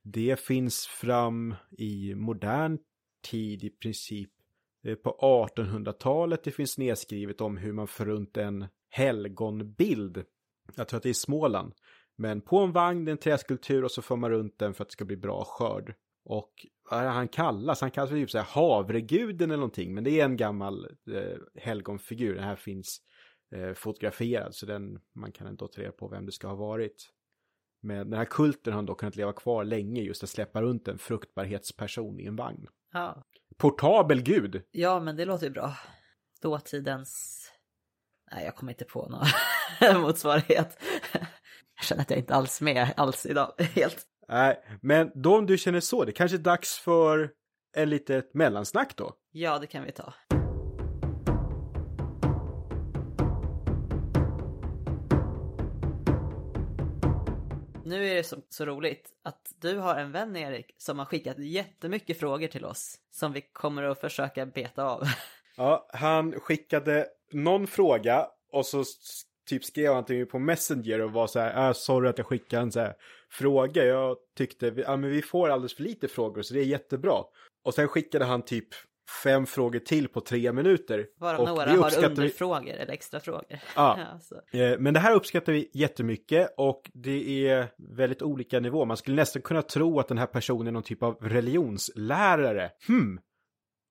[0.04, 2.78] Det finns fram i modern
[3.30, 4.30] tid i princip.
[4.86, 5.18] Eh, på
[5.56, 10.26] 1800-talet det finns nedskrivet om hur man får runt en helgonbild.
[10.76, 11.74] Jag tror att det är i Småland.
[12.18, 14.90] Men på en vagn, det en träskulptur och så får man runt den för att
[14.90, 15.96] det ska bli bra skörd.
[16.26, 17.82] Och vad är han kallas?
[17.82, 19.94] Han kallas för typ så här havreguden eller någonting.
[19.94, 22.36] Men det är en gammal eh, helgonfigur.
[22.36, 22.98] Den här finns
[23.56, 27.10] eh, fotograferad så den, man kan ändå ta reda på vem det ska ha varit.
[27.82, 30.98] Men den här kulten har ändå kunnat leva kvar länge just att släppa runt en
[30.98, 32.68] fruktbarhetsperson i en vagn.
[32.94, 33.24] Ja.
[33.58, 34.64] Portabel gud!
[34.72, 35.78] Ja, men det låter ju bra.
[36.42, 37.40] Dåtidens...
[38.32, 40.78] Nej, jag kommer inte på någon motsvarighet.
[41.84, 43.98] Jag känner att jag inte alls med alls idag, helt.
[44.28, 47.32] Nej, men då om du känner så, det kanske är dags för
[47.76, 49.14] en litet mellansnack då?
[49.32, 50.14] Ja, det kan vi ta.
[57.86, 61.40] Nu är det så, så, roligt att du har en vän Erik som har skickat
[61.40, 65.04] jättemycket frågor till oss som vi kommer att försöka beta av.
[65.56, 68.84] Ja, han skickade någon fråga och så
[69.46, 72.28] typ skrev han till mig på Messenger och var så här, äh, sorry att jag
[72.28, 72.94] skickade en så här
[73.30, 73.86] fråga.
[73.86, 77.24] Jag tyckte, ja men vi får alldeles för lite frågor så det är jättebra.
[77.64, 78.68] Och sen skickade han typ
[79.24, 81.08] fem frågor till på tre minuter.
[81.18, 82.72] Varav några har underfrågor vi...
[82.72, 83.60] eller extra frågor.
[83.76, 84.42] Ja, alltså.
[84.80, 88.86] men det här uppskattar vi jättemycket och det är väldigt olika nivå.
[88.86, 92.72] Man skulle nästan kunna tro att den här personen är någon typ av religionslärare.
[92.88, 93.18] Hmm,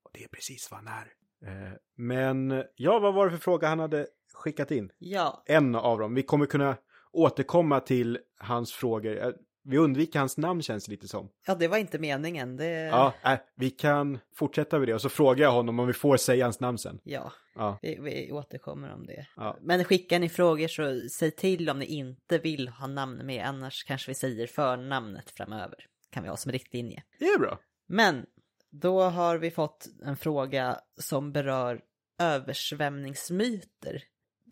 [0.05, 1.13] och det är precis vad han är.
[1.47, 4.91] Eh, men ja, vad var det för fråga han hade skickat in.
[4.99, 5.43] Ja.
[5.47, 6.15] En av dem.
[6.15, 6.77] Vi kommer kunna
[7.13, 9.25] återkomma till hans frågor.
[9.25, 9.31] Eh,
[9.65, 11.29] vi undviker hans namn känns det lite som.
[11.47, 12.57] Ja, det var inte meningen.
[12.57, 12.71] Det...
[12.71, 16.17] Ja, äh, vi kan fortsätta med det och så frågar jag honom om vi får
[16.17, 17.01] säga hans namn sen.
[17.05, 17.79] Ja, ja.
[17.83, 19.27] Vi, vi återkommer om det.
[19.37, 19.57] Ja.
[19.61, 23.85] Men skickar ni frågor så säg till om ni inte vill ha namn med, annars
[23.85, 25.87] kanske vi säger förnamnet framöver.
[26.11, 27.03] Kan vi ha som riktlinje.
[27.19, 27.59] Det är bra.
[27.87, 28.27] Men
[28.71, 31.81] då har vi fått en fråga som berör
[32.19, 34.03] översvämningsmyter.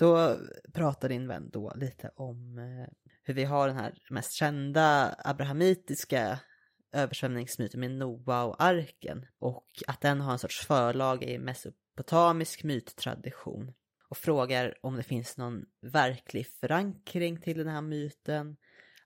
[0.00, 0.36] Då
[0.72, 2.88] pratar din vän då lite om eh,
[3.22, 6.40] hur vi har den här mest kända abrahamitiska
[6.92, 13.72] översvämningsmyten med Noa och arken och att den har en sorts förlag i mesopotamisk myttradition
[14.08, 18.56] och frågar om det finns någon verklig förankring till den här myten,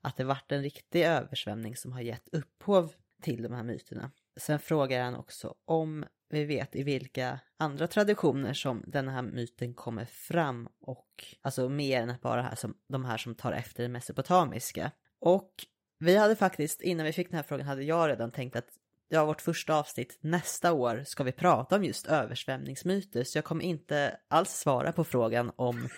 [0.01, 4.11] att det varit en riktig översvämning som har gett upphov till de här myterna.
[4.39, 9.73] Sen frågar han också om vi vet i vilka andra traditioner som den här myten
[9.73, 13.91] kommer fram och alltså mer än bara här som, de här som tar efter den
[13.91, 14.91] mesopotamiska.
[15.19, 15.51] Och
[15.99, 18.67] vi hade faktiskt, innan vi fick den här frågan, hade jag redan tänkt att
[19.09, 23.63] ja, vårt första avsnitt nästa år ska vi prata om just översvämningsmyter, så jag kommer
[23.63, 25.89] inte alls svara på frågan om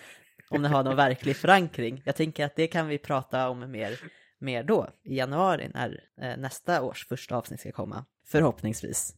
[0.50, 2.02] om den har någon verklig förankring.
[2.06, 4.00] Jag tänker att det kan vi prata om mer,
[4.40, 8.06] mer då, i januari, när eh, nästa års första avsnitt ska komma.
[8.26, 9.16] Förhoppningsvis.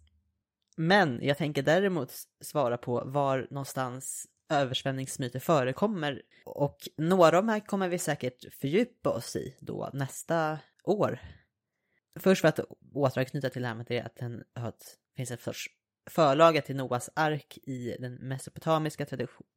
[0.81, 6.21] Men jag tänker däremot svara på var någonstans översvämningsmyter förekommer.
[6.45, 11.19] Och några av de här kommer vi säkert fördjupa oss i då nästa år.
[12.19, 12.59] Först för att
[12.93, 15.67] återanknyta till det här med det att det finns en sorts
[16.09, 19.05] förlaga till Noas ark i den mesopotamiska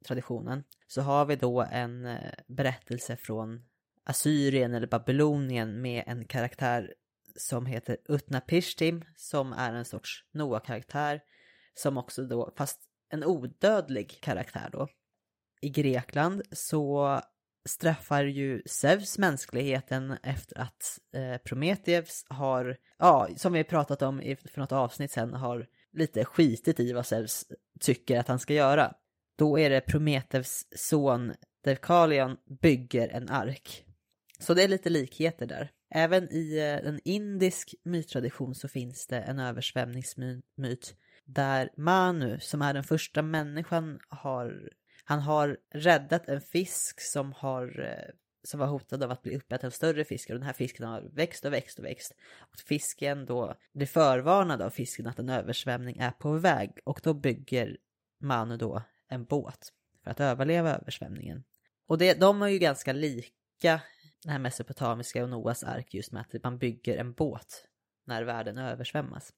[0.06, 3.64] traditionen så har vi då en eh, berättelse från
[4.04, 6.94] Assyrien eller Babylonien med en karaktär
[7.36, 11.20] som heter Utnapishtim som är en sorts Noa-karaktär
[11.74, 14.88] som också då, fast en odödlig karaktär då.
[15.60, 17.20] I Grekland så
[17.64, 24.36] straffar ju Zeus mänskligheten efter att eh, Prometheus har, ja, som vi pratat om i,
[24.36, 27.44] för något avsnitt sen, har lite skitit i vad Zeus
[27.80, 28.94] tycker att han ska göra.
[29.38, 31.32] Då är det Prometheus son
[31.64, 33.84] Deukalion bygger en ark.
[34.38, 35.70] Så det är lite likheter där.
[35.94, 42.74] Även i eh, en indisk myttradition så finns det en översvämningsmyt där Manu, som är
[42.74, 44.70] den första människan, har
[45.04, 49.66] han har räddat en fisk som har eh, som var hotad av att bli uppäten
[49.66, 52.14] av större fiskar och den här fisken har växt och växt och växt.
[52.38, 57.14] Och fisken då blir förvarnad av fisken att en översvämning är på väg och då
[57.14, 57.76] bygger
[58.20, 59.72] Manu då en båt
[60.04, 61.44] för att överleva översvämningen.
[61.86, 63.80] Och det, de är ju ganska lika
[64.22, 67.64] den här mesopotamiska och Noas ark just med att man bygger en båt
[68.06, 69.32] när världen översvämmas.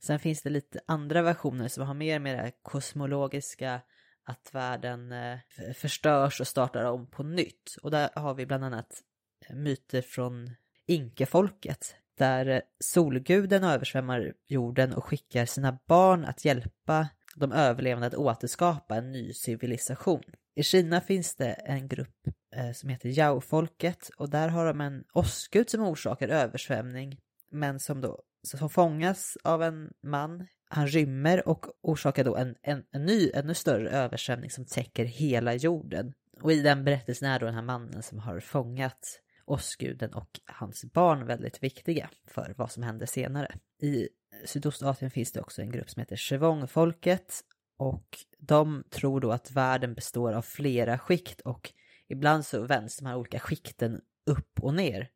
[0.00, 3.80] Sen finns det lite andra versioner som har mer med det här kosmologiska
[4.24, 5.38] att världen eh,
[5.74, 7.76] förstörs och startar om på nytt.
[7.82, 9.02] Och där har vi bland annat
[9.48, 10.50] eh, myter från
[10.86, 18.14] inkefolket där eh, solguden översvämmar jorden och skickar sina barn att hjälpa de överlevande att
[18.14, 20.22] återskapa en ny civilisation.
[20.54, 25.04] I Kina finns det en grupp eh, som heter Yao-folket och där har de en
[25.12, 27.20] åskgud som orsakar översvämning
[27.50, 32.84] men som då som fångas av en man han rymmer och orsakar då en, en,
[32.90, 36.12] en ny, ännu större översvämning som täcker hela jorden.
[36.42, 40.84] Och i den berättelsen är då den här mannen som har fångat åskguden och hans
[40.92, 43.54] barn väldigt viktiga för vad som händer senare.
[43.82, 44.08] I
[44.44, 47.44] Sydostasien finns det också en grupp som heter Chevong-folket
[47.76, 51.72] och de tror då att världen består av flera skikt och
[52.08, 55.10] ibland så vänds de här olika skikten upp och ner.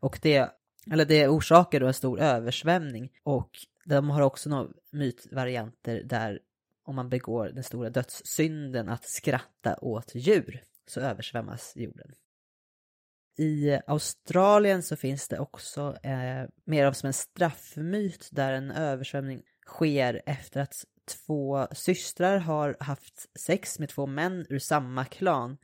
[0.00, 0.50] Och det,
[0.90, 3.50] eller det orsakar då en stor översvämning och
[3.84, 6.40] de har också några mytvarianter där
[6.84, 12.14] om man begår den stora dödssynden att skratta åt djur så översvämmas jorden.
[13.36, 19.42] I Australien så finns det också eh, mer av som en straffmyt där en översvämning
[19.66, 20.84] sker efter att
[21.26, 25.56] två systrar har haft sex med två män ur samma klan.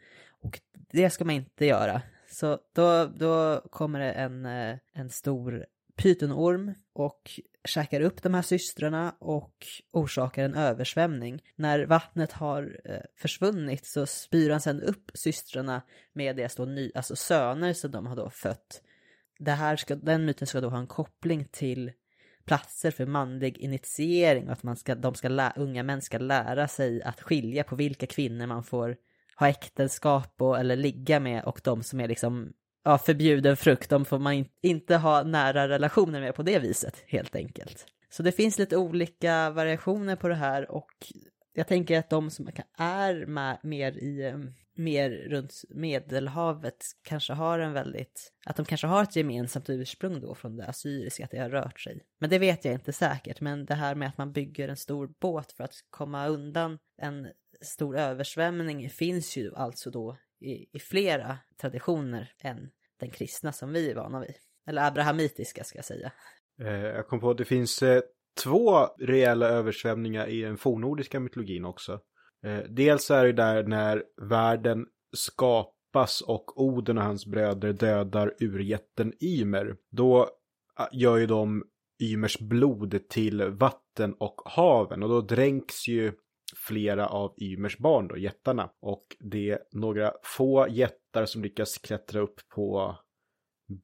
[0.43, 2.03] Och det ska man inte göra.
[2.31, 8.43] Så då, då kommer det en, eh, en stor pytonorm och käkar upp de här
[8.43, 11.43] systrarna och orsakar en översvämning.
[11.57, 16.93] När vattnet har eh, försvunnit så spyr han sedan upp systrarna med deras då ny,
[16.95, 18.83] alltså söner som de har då fött.
[19.39, 21.93] Det här ska, den myten ska då ha en koppling till
[22.45, 26.69] platser för manlig initiering och att man ska, de ska lä, unga män ska lära
[26.69, 28.97] sig att skilja på vilka kvinnor man får
[29.37, 32.53] ha äktenskap och, eller ligga med och de som är liksom
[32.85, 37.37] ja, förbjuden frukt, de får man inte ha nära relationer med på det viset helt
[37.37, 37.87] enkelt.
[38.11, 40.91] Så det finns lite olika variationer på det här och
[41.53, 47.59] jag tänker att de som är med, mer i ehm, mer runt Medelhavet kanske har
[47.59, 51.39] en väldigt, att de kanske har ett gemensamt ursprung då från det assyriska, att det
[51.39, 52.01] har rört sig.
[52.19, 55.11] Men det vet jag inte säkert, men det här med att man bygger en stor
[55.21, 57.29] båt för att komma undan en
[57.61, 63.91] stor översvämning finns ju alltså då i, i flera traditioner än den kristna som vi
[63.91, 64.35] är vana vid.
[64.67, 66.13] Eller abrahamitiska ska jag säga.
[66.63, 68.03] Eh, jag kom på att det finns eh,
[68.43, 72.01] två reella översvämningar i den fornnordiska mytologin också.
[72.47, 79.13] Eh, dels är det där när världen skapas och Oden och hans bröder dödar urjätten
[79.23, 79.77] Ymer.
[79.91, 80.29] Då
[80.75, 81.65] ah, gör ju de
[82.03, 86.13] Ymers blod till vatten och haven och då dränks ju
[86.57, 88.71] flera av Ymers barn då, jättarna.
[88.81, 92.97] Och det är några få jättar som lyckas klättra upp på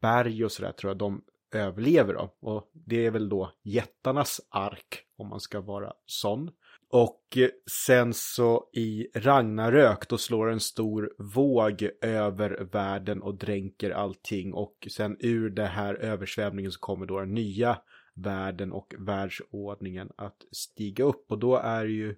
[0.00, 1.22] berg och sådär tror jag de
[1.54, 2.34] överlever då.
[2.40, 6.50] Och det är väl då jättarnas ark om man ska vara sån.
[6.88, 7.38] Och
[7.86, 14.54] sen så i Ragnarök då slår en stor våg över världen och dränker allting.
[14.54, 17.78] Och sen ur det här översvämningen så kommer då den nya
[18.14, 21.24] världen och världsordningen att stiga upp.
[21.28, 22.16] Och då är ju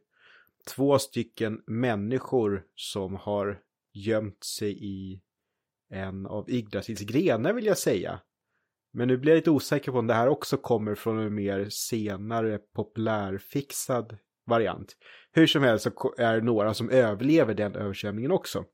[0.69, 3.61] två stycken människor som har
[3.95, 5.21] gömt sig i
[5.91, 8.21] en av Yggdrasils grenar vill jag säga.
[8.93, 11.67] Men nu blir jag lite osäker på om det här också kommer från en mer
[11.71, 14.97] senare populärfixad variant.
[15.33, 18.65] Hur som helst så är det några som överlever den översvämningen också.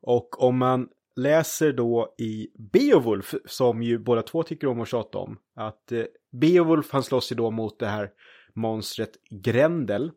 [0.00, 5.18] Och om man läser då i Beowulf, som ju båda två tycker om att tjata
[5.18, 8.10] om, att eh, Beowulf han slåss ju då mot det här
[8.54, 10.12] monstret Grendel.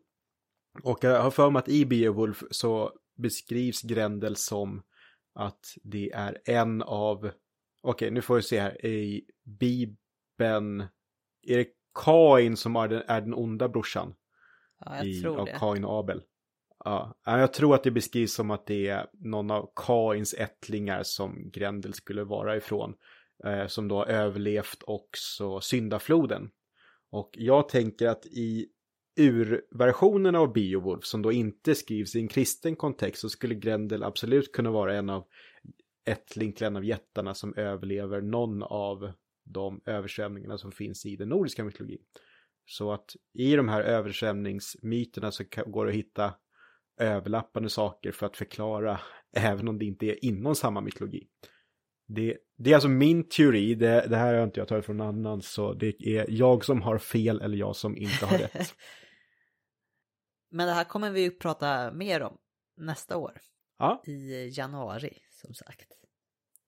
[0.82, 4.82] Och jag har för mig att i Beowulf så beskrivs Grendel som
[5.34, 7.32] att det är en av, okej
[7.82, 10.80] okay, nu får vi se här, i Bibeln,
[11.42, 11.66] är det
[12.04, 14.14] Kain som är den, är den onda brorsan?
[14.84, 15.56] Ja, jag i, tror av det.
[15.58, 16.22] Kain och Abel.
[16.84, 21.50] Ja, jag tror att det beskrivs som att det är någon av Kains ättlingar som
[21.50, 22.94] Grendel skulle vara ifrån.
[23.44, 26.50] Eh, som då har överlevt också syndafloden.
[27.10, 28.66] Och jag tänker att i
[29.20, 34.52] urversionen av Beowulf som då inte skrivs i en kristen kontext så skulle Grendel absolut
[34.52, 35.26] kunna vara en av
[36.06, 39.12] ättling till en av jättarna som överlever någon av
[39.44, 42.02] de översvämningarna som finns i den nordiska mytologin.
[42.66, 46.34] Så att i de här översvämningsmyterna så går det att hitta
[47.00, 49.00] överlappande saker för att förklara
[49.36, 51.26] även om det inte är inom samma mytologi.
[52.08, 55.06] Det, det är alltså min teori, det, det här har inte jag tagit från någon
[55.06, 58.74] annan så det är jag som har fel eller jag som inte har rätt.
[60.50, 62.38] Men det här kommer vi ju prata mer om
[62.76, 63.40] nästa år.
[63.78, 64.02] Ja.
[64.06, 65.92] I januari, som sagt.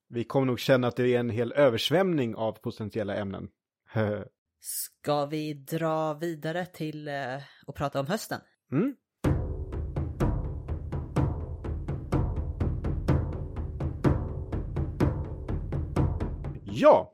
[0.07, 3.49] Vi kommer nog känna att det är en hel översvämning av potentiella ämnen.
[4.59, 8.41] Ska vi dra vidare till eh, och prata om hösten?
[8.71, 8.95] Mm.
[16.65, 17.12] Ja,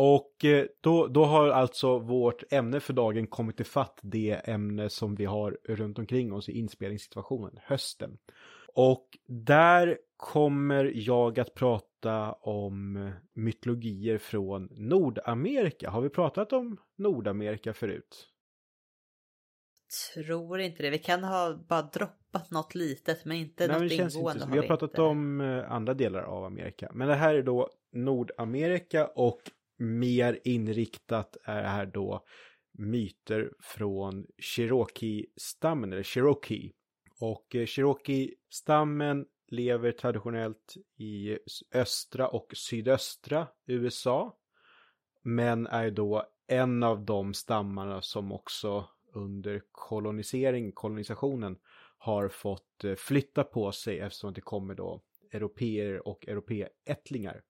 [0.00, 5.14] och eh, då, då har alltså vårt ämne för dagen kommit ifatt det ämne som
[5.14, 8.18] vi har runt omkring oss i inspelningssituationen, hösten.
[8.74, 15.90] Och där kommer jag att prata om mytologier från Nordamerika.
[15.90, 18.28] Har vi pratat om Nordamerika förut?
[20.14, 20.90] Tror inte det.
[20.90, 24.42] Vi kan ha bara droppat något litet men inte Nej, något ingående.
[24.42, 25.02] inte Vi har pratat inte.
[25.02, 26.90] om eh, andra delar av Amerika.
[26.94, 29.40] Men det här är då Nordamerika och
[29.78, 32.24] mer inriktat är här då
[32.72, 36.72] myter från Cherokee-stammen, eller Cherokee.
[37.20, 41.38] Och eh, Cherokee-stammen lever traditionellt i
[41.74, 44.38] östra och sydöstra USA.
[45.22, 51.58] Men är då en av de stammarna som också under kolonisering, kolonisationen
[51.98, 55.02] har fått eh, flytta på sig eftersom det kommer då
[55.32, 57.42] europeer och europeättlingar.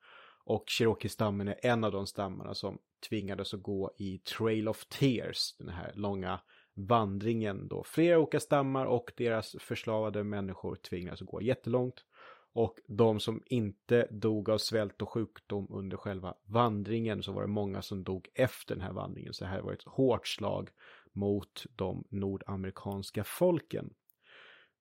[0.49, 2.79] Och Cherokee-stammen är en av de stammarna som
[3.09, 6.41] tvingades att gå i Trail of Tears, den här långa
[6.75, 7.85] vandringen då.
[7.85, 12.05] Flera olika stammar och deras förslavade människor tvingades att gå jättelångt.
[12.53, 17.49] Och de som inte dog av svält och sjukdom under själva vandringen så var det
[17.49, 19.35] många som dog efter den här vandringen.
[19.35, 20.71] Så det här var ett hårt slag
[21.13, 23.91] mot de nordamerikanska folken.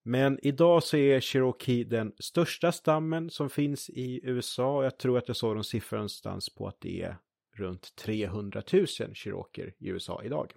[0.08, 4.84] Men idag så är Cherokee den största stammen som finns i USA.
[4.84, 7.18] Jag tror att jag såg någon siffra någonstans på att det är
[7.56, 10.54] runt 300 000 Cherokeer i USA idag.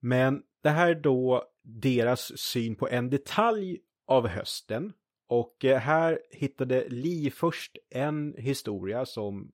[0.00, 4.92] Men det här är då deras syn på en detalj av hösten.
[5.28, 9.52] Och eh, här hittade Li först en historia som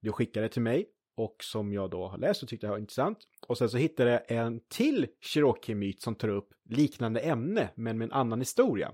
[0.00, 0.86] du skickade till mig
[1.18, 3.18] och som jag då har läst och tyckte var intressant.
[3.46, 8.04] Och sen så hittade jag en till Cherokee-myt som tar upp liknande ämne men med
[8.06, 8.92] en annan historia.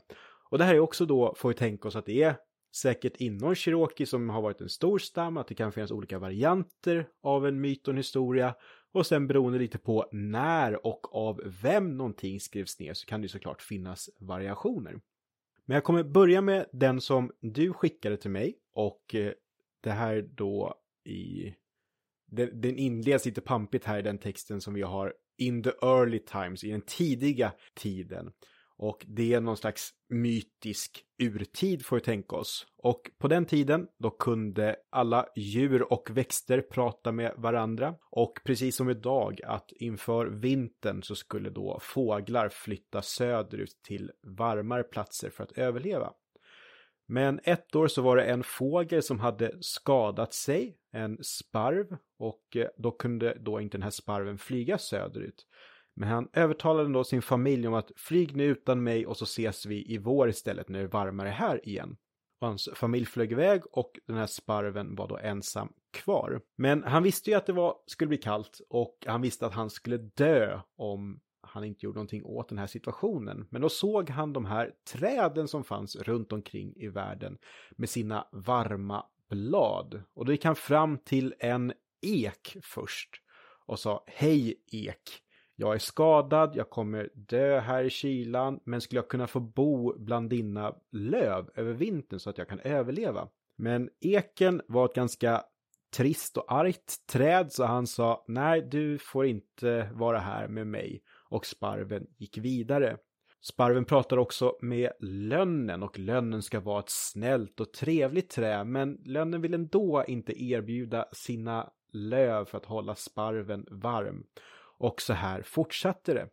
[0.50, 2.36] Och det här är också då, får vi tänka oss att det är
[2.76, 7.08] säkert inom Cherokee som har varit en stor stam, att det kan finnas olika varianter
[7.22, 8.54] av en myt och en historia.
[8.92, 13.28] Och sen beroende lite på när och av vem någonting skrivs ner så kan det
[13.28, 15.00] såklart finnas variationer.
[15.64, 19.32] Men jag kommer börja med den som du skickade till mig och eh,
[19.80, 21.54] det här då i
[22.35, 26.18] den, den inleds lite pampigt här i den texten som vi har in the early
[26.18, 28.30] times, i den tidiga tiden.
[28.76, 32.66] Och det är någon slags mytisk urtid får vi tänka oss.
[32.78, 37.95] Och på den tiden då kunde alla djur och växter prata med varandra.
[38.11, 44.82] Och precis som idag att inför vintern så skulle då fåglar flytta söderut till varmare
[44.82, 46.12] platser för att överleva.
[47.07, 52.57] Men ett år så var det en fågel som hade skadat sig, en sparv, och
[52.57, 55.46] eh, då kunde då inte den här sparven flyga söderut.
[55.96, 59.66] Men han övertalade då sin familj om att flyg nu utan mig och så ses
[59.66, 61.96] vi i vår istället när det är varmare här igen.
[62.40, 66.40] Och hans familj flög iväg och den här sparven var då ensam kvar.
[66.57, 69.70] Men han visste ju att det var, skulle bli kallt och han visste att han
[69.70, 71.20] skulle dö om
[71.55, 73.46] han inte gjorde någonting åt den här situationen.
[73.50, 77.38] Men då såg han de här träden som fanns runt omkring i världen
[77.70, 80.02] med sina varma blad.
[80.14, 83.11] Och då gick han fram till en ek först
[83.66, 85.22] och sa Hej ek,
[85.57, 89.98] jag är skadad, jag kommer dö här i kylan, men skulle jag kunna få bo
[89.98, 93.28] bland dina löv över vintern så att jag kan överleva?
[93.57, 95.44] Men eken var ett ganska
[95.96, 101.02] trist och argt träd så han sa nej, du får inte vara här med mig
[101.28, 102.96] och sparven gick vidare.
[103.40, 109.02] Sparven pratar också med lönnen och lönnen ska vara ett snällt och trevligt trä men
[109.04, 114.26] lönnen vill ändå inte erbjuda sina löv för att hålla sparven varm.
[114.78, 116.28] Och så här fortsatte det.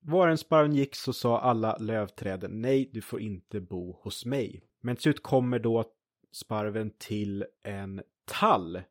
[0.00, 4.62] Var en sparven gick så sa alla lövträden nej, du får inte bo hos mig.
[4.80, 5.84] Men till slut kommer då
[6.32, 8.82] sparven till en tall.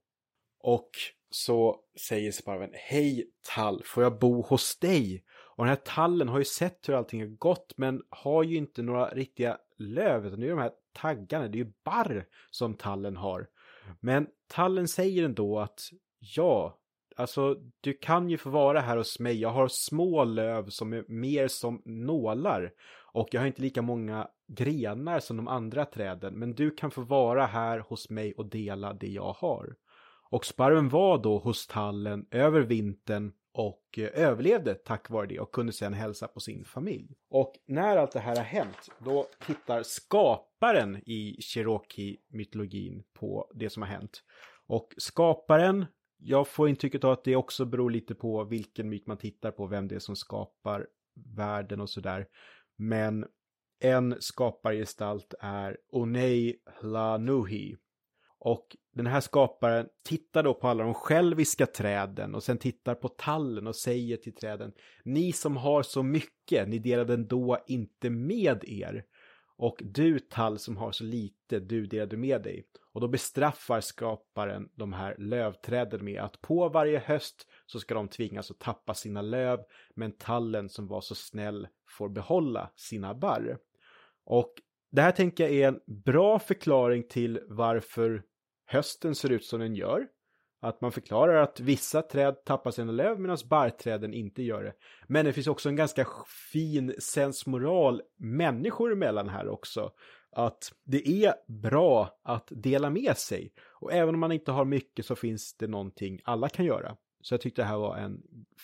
[0.60, 0.90] Och
[1.30, 5.24] så säger sparven, hej tall, får jag bo hos dig?
[5.56, 8.82] Och den här tallen har ju sett hur allting har gått men har ju inte
[8.82, 13.18] några riktiga löv utan det är de här taggarna, det är ju barr som tallen
[13.18, 13.48] har.
[14.00, 16.78] Men tallen säger ändå att ja,
[17.16, 19.42] alltså du kan ju få vara här hos mig.
[19.42, 22.72] Jag har små löv som är mer som nålar
[23.14, 26.34] och jag har inte lika många grenar som de andra träden.
[26.34, 29.76] Men du kan få vara här hos mig och dela det jag har.
[30.30, 35.52] Och sparven var då hos tallen över vintern och eh, överlevde tack vare det och
[35.52, 37.16] kunde sedan hälsa på sin familj.
[37.30, 43.84] Och när allt det här har hänt, då tittar skaparen i Cherokee-mytologin på det som
[43.84, 44.24] har hänt.
[44.68, 45.86] Och skaparen,
[46.18, 49.68] jag får intrycket av att det också beror lite på vilken myt man tittar på,
[49.68, 50.88] vem det är som skapar
[51.36, 52.28] världen och sådär.
[52.78, 53.26] Men
[53.80, 57.78] en skapargestalt är Onei Hlanuhi
[58.40, 63.08] och den här skaparen tittar då på alla de själviska träden och sen tittar på
[63.08, 64.74] tallen och säger till träden
[65.04, 69.06] Ni som har så mycket, ni delade ändå inte med er.
[69.58, 72.66] Och du tall som har så lite, du delade med dig.
[72.94, 78.08] Och då bestraffar skaparen de här lövträden med att på varje höst så ska de
[78.08, 79.60] tvingas att tappa sina löv,
[79.96, 83.58] men tallen som var så snäll får behålla sina barr.
[84.26, 84.54] Och
[84.92, 88.24] det här tänker jag är en bra förklaring till varför
[88.66, 90.08] hösten ser ut som den gör.
[90.60, 94.74] Att man förklarar att vissa träd tappar sina löv medan barrträden inte gör det.
[95.08, 96.08] Men det finns också en ganska
[96.52, 99.92] fin sensmoral människor emellan här också.
[100.32, 103.54] Att det är bra att dela med sig.
[103.80, 106.98] Och även om man inte har mycket så finns det någonting alla kan göra.
[107.22, 108.22] Så jag tyckte det här var en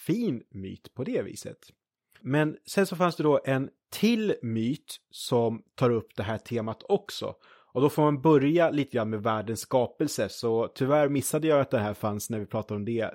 [0.08, 1.58] fin myt på det viset.
[2.24, 6.84] Men sen så fanns det då en till myt som tar upp det här temat
[6.90, 7.36] också.
[7.74, 10.30] Och då får man börja lite grann med världens skapelse.
[10.30, 13.14] Så tyvärr missade jag att det här fanns när vi pratade om det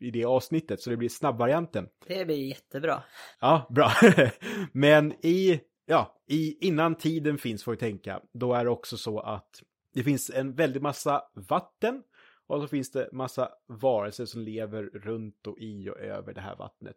[0.00, 0.80] i det avsnittet.
[0.80, 1.88] Så det blir snabbvarianten.
[2.06, 3.02] Det blir jättebra.
[3.40, 3.92] Ja, bra.
[4.72, 8.20] Men i, ja, i innan tiden finns får vi tänka.
[8.32, 9.62] Då är det också så att
[9.94, 12.02] det finns en väldig massa vatten.
[12.46, 16.56] Och så finns det massa varelser som lever runt och i och över det här
[16.56, 16.96] vattnet.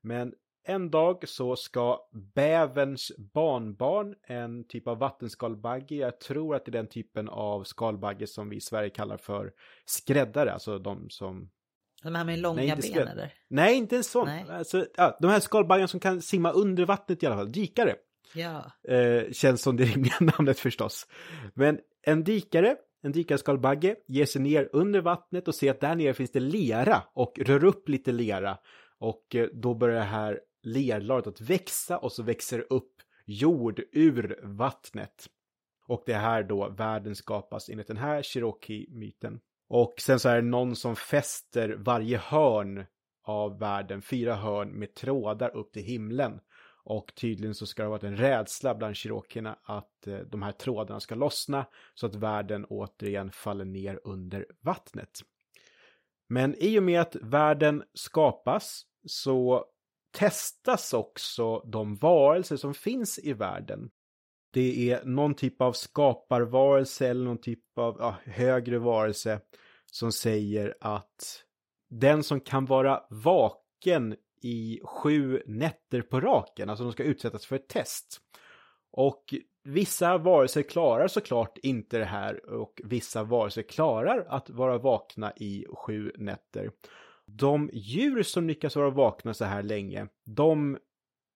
[0.00, 0.34] Men
[0.68, 2.00] en dag så ska
[2.34, 8.26] bäverns barnbarn, en typ av vattenskalbagge, jag tror att det är den typen av skalbagge
[8.26, 9.52] som vi i Sverige kallar för
[9.84, 11.50] skräddare, alltså de som...
[12.02, 13.34] De här med långa Nej, ben eller?
[13.48, 14.28] Nej, inte en sån.
[14.28, 17.94] Alltså, ja, de här skalbaggarna som kan simma under vattnet i alla fall, dykare.
[18.34, 18.72] Ja.
[18.88, 21.06] Eh, känns som det rimliga namnet förstås.
[21.54, 26.14] Men en dykare, en dykarskalbagge, ger sig ner under vattnet och ser att där nere
[26.14, 28.58] finns det lera och rör upp lite lera.
[28.98, 32.92] Och eh, då börjar det här lerlaret att växa och så växer upp
[33.26, 35.26] jord ur vattnet.
[35.86, 39.40] Och det är här då världen skapas enligt den här Cherokee-myten.
[39.68, 42.84] Och sen så är det någon som fäster varje hörn
[43.22, 46.40] av världen, fyra hörn med trådar upp till himlen.
[46.84, 50.52] Och tydligen så ska det ha varit en rädsla bland cherokierna att eh, de här
[50.52, 55.20] trådarna ska lossna så att världen återigen faller ner under vattnet.
[56.28, 59.64] Men i och med att världen skapas så
[60.10, 63.90] testas också de varelser som finns i världen.
[64.52, 69.40] Det är någon typ av skaparvarelse eller någon typ av ja, högre varelse
[69.92, 71.44] som säger att
[71.90, 77.56] den som kan vara vaken i sju nätter på raken, alltså de ska utsättas för
[77.56, 78.20] ett test.
[78.90, 79.34] Och
[79.64, 85.66] vissa varelser klarar såklart inte det här och vissa varelser klarar att vara vakna i
[85.72, 86.70] sju nätter.
[87.30, 90.78] De djur som lyckas vara vakna så här länge, de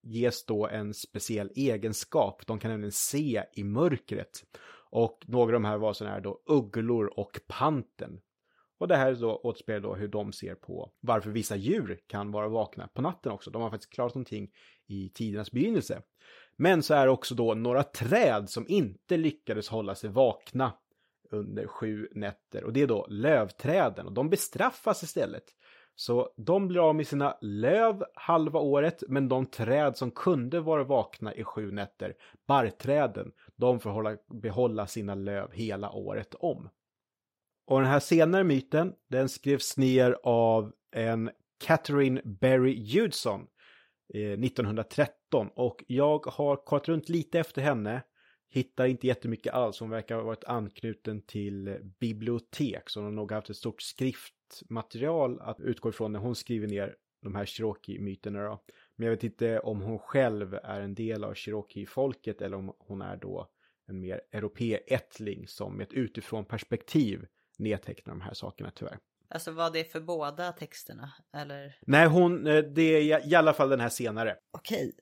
[0.03, 2.47] ges då en speciell egenskap.
[2.47, 4.45] De kan nämligen se i mörkret.
[4.91, 8.21] Och några av de här varelserna är då ugglor och panten.
[8.79, 12.49] Och det här då återspeglar då hur de ser på varför vissa djur kan vara
[12.49, 13.51] vakna på natten också.
[13.51, 14.51] De har faktiskt klarat någonting
[14.87, 16.03] i tidernas begynnelse.
[16.57, 20.73] Men så är det också då några träd som inte lyckades hålla sig vakna
[21.31, 22.65] under sju nätter.
[22.65, 25.45] Och det är då lövträden och de bestraffas istället.
[26.03, 30.85] Så de blir av med sina löv halva året, men de träd som kunde vara
[30.85, 32.15] vakna i sju nätter,
[32.47, 36.69] barrträden, de får hålla, behålla sina löv hela året om.
[37.67, 41.31] Och den här senare myten, den skrevs ner av en
[41.67, 43.47] Catherine Berry Judson
[44.15, 48.03] 1913 eh, och jag har kollat runt lite efter henne.
[48.51, 49.81] Hittar inte jättemycket alls.
[49.81, 54.35] Hon verkar ha varit anknuten till bibliotek så hon har nog haft ett stort skrift
[54.55, 58.63] skriftmaterial att utgå ifrån när hon skriver ner de här Cherokee-myterna då.
[58.97, 63.03] Men jag vet inte om hon själv är en del av Cherokee-folket eller om hon
[63.03, 63.51] är då
[63.89, 67.27] en mer européättling som med ett utifrån perspektiv
[67.59, 68.99] nedtecknar de här sakerna tyvärr.
[69.29, 71.13] Alltså var det för båda texterna?
[71.33, 71.79] Eller?
[71.81, 74.37] Nej, hon, eh, det är i alla fall den här senare.
[74.51, 74.93] Okej.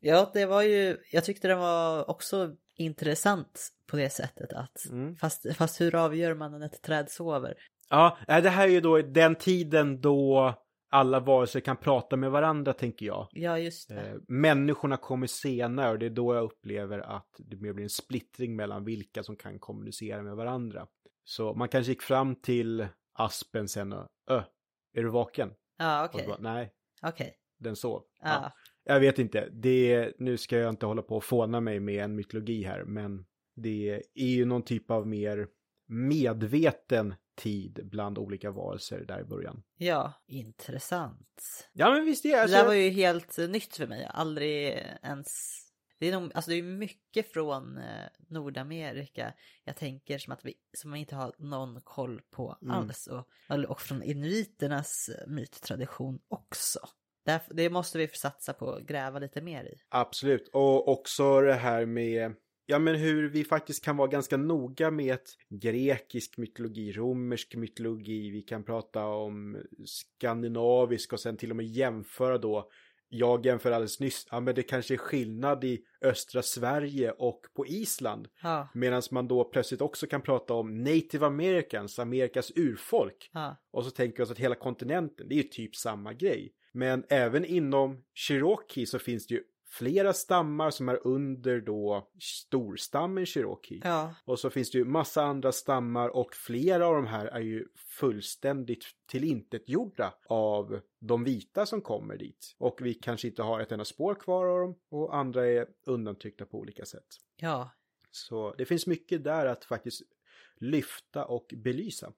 [0.00, 5.16] Ja, det var ju, jag tyckte den var också intressant på det sättet att, mm.
[5.16, 7.54] fast, fast hur avgör man när ett träd sover?
[7.90, 10.54] Ja, det här är ju då den tiden då
[10.90, 13.28] alla varelser kan prata med varandra tänker jag.
[13.30, 14.00] Ja, just det.
[14.00, 18.56] Eh, människorna kommer senare och det är då jag upplever att det blir en splittring
[18.56, 20.86] mellan vilka som kan kommunicera med varandra.
[21.24, 24.42] Så man kanske gick fram till aspen sen och Ö,
[24.96, 25.52] är du vaken?
[25.78, 26.26] Ja, okej.
[26.26, 26.36] Okay.
[26.40, 26.72] Nej.
[27.02, 27.24] Okej.
[27.24, 27.34] Okay.
[27.58, 28.02] Den sov.
[28.22, 28.28] Ja.
[28.28, 28.52] ja.
[28.84, 32.16] Jag vet inte, det, nu ska jag inte hålla på och fåna mig med en
[32.16, 33.26] mytologi här, men
[33.56, 35.48] det är ju någon typ av mer
[35.88, 39.62] medveten tid bland olika varelser där i början.
[39.76, 41.68] Ja, intressant.
[41.72, 42.42] Ja, men visst är det.
[42.42, 42.56] Alltså...
[42.56, 44.08] Det där var ju helt nytt för mig.
[44.10, 44.68] Aldrig
[45.02, 45.26] ens
[46.00, 49.34] det är, nog, alltså det är mycket från eh, Nordamerika
[49.64, 52.74] jag tänker som att vi som man inte har någon koll på mm.
[52.74, 53.06] alls.
[53.06, 53.28] Och,
[53.68, 56.78] och från inuiternas eh, myttradition också.
[57.50, 59.74] Det måste vi satsa på att gräva lite mer i.
[59.88, 62.34] Absolut, och också det här med
[62.70, 68.30] ja, men hur vi faktiskt kan vara ganska noga med ett grekisk mytologi, romersk mytologi,
[68.30, 72.70] vi kan prata om skandinavisk och sen till och med jämföra då
[73.12, 77.66] jag jämför alldeles nyss, ja men det kanske är skillnad i östra Sverige och på
[77.66, 78.28] Island.
[78.42, 78.68] Ja.
[78.74, 83.30] Medan man då plötsligt också kan prata om native americans, Amerikas urfolk.
[83.32, 83.56] Ja.
[83.70, 86.52] Och så tänker vi oss att hela kontinenten, det är ju typ samma grej.
[86.72, 93.26] Men även inom Cherokee så finns det ju flera stammar som är under då storstammen
[93.26, 93.80] Cherokee.
[93.84, 94.14] Ja.
[94.24, 97.66] Och så finns det ju massa andra stammar och flera av de här är ju
[97.76, 102.54] fullständigt tillintetgjorda av de vita som kommer dit.
[102.58, 106.46] Och vi kanske inte har ett enda spår kvar av dem och andra är undantryckta
[106.46, 107.06] på olika sätt.
[107.36, 107.70] Ja.
[108.10, 110.02] Så det finns mycket där att faktiskt
[110.56, 112.12] lyfta och belysa.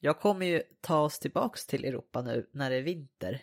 [0.00, 3.42] Jag kommer ju ta oss tillbaks till Europa nu när det är vinter.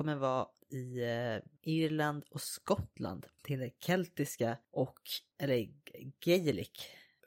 [0.00, 4.98] Kommer vara i eh, Irland och Skottland till det keltiska och,
[5.38, 5.68] eller
[6.24, 6.70] gaelic.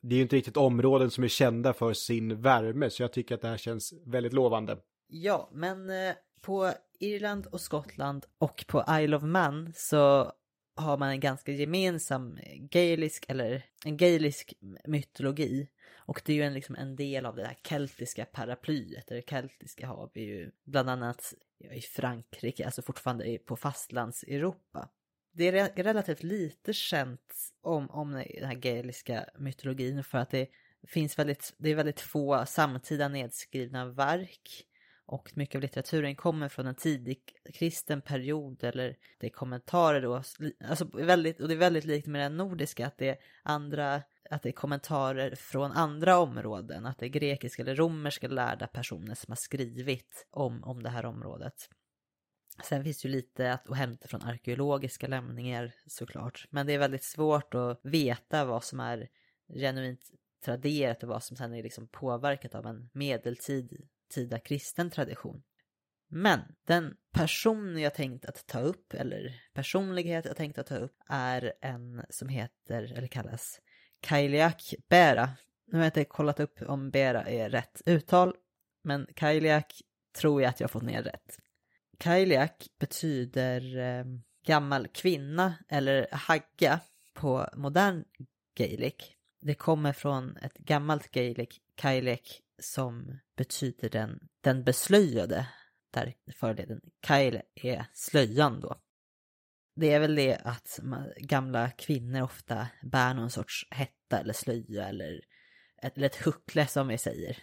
[0.01, 3.35] Det är ju inte riktigt områden som är kända för sin värme så jag tycker
[3.35, 4.77] att det här känns väldigt lovande.
[5.07, 10.31] Ja, men eh, på Irland och Skottland och på Isle of Man så
[10.75, 12.39] har man en ganska gemensam
[12.71, 14.53] gaelisk eller en gaelisk
[14.85, 15.69] mytologi.
[16.05, 19.07] Och det är ju en, liksom en del av det här keltiska paraplyet.
[19.07, 21.33] Det keltiska har vi ju bland annat
[21.71, 24.89] i Frankrike, alltså fortfarande på fastlands-Europa.
[25.31, 30.47] Det är relativt lite känt om, om den här gaeliska mytologin för att det
[30.87, 34.65] finns väldigt, det är väldigt få samtida nedskrivna verk
[35.05, 37.19] och mycket av litteraturen kommer från en tidig
[37.53, 40.23] kristen period eller det är kommentarer då,
[40.67, 44.43] alltså väldigt, och det är väldigt likt med den nordiska att det är andra, att
[44.43, 49.31] det är kommentarer från andra områden, att det är grekiska eller romerska lärda personer som
[49.31, 51.69] har skrivit om, om det här området.
[52.63, 56.79] Sen finns det ju lite att, att hämta från arkeologiska lämningar såklart, men det är
[56.79, 59.09] väldigt svårt att veta vad som är
[59.53, 60.01] genuint
[60.45, 63.87] traderat och vad som sen är liksom påverkat av en medeltid
[64.17, 65.43] medeltida kristen tradition.
[66.09, 70.95] Men den person jag tänkt att ta upp, eller personlighet jag tänkt att ta upp,
[71.09, 73.59] är en som heter, eller kallas,
[74.01, 75.29] Kailiak Bera.
[75.67, 78.35] Nu har jag inte kollat upp om Bera är rätt uttal,
[78.83, 79.81] men Kailiak
[80.15, 81.39] tror jag att jag fått ner rätt.
[81.99, 84.05] Kailiak betyder eh,
[84.45, 86.79] gammal kvinna eller hagga
[87.13, 88.03] på modern
[88.57, 89.15] gaelic.
[89.41, 95.47] Det kommer från ett gammalt gaelic, Kailiak, som betyder den, den beslöjade,
[95.91, 98.75] där förleden Kyle är slöjan då.
[99.75, 100.79] det är väl det att
[101.17, 105.21] gamla kvinnor ofta bär någon sorts hetta eller slöja eller
[105.81, 107.37] ett, eller ett huckle som vi säger.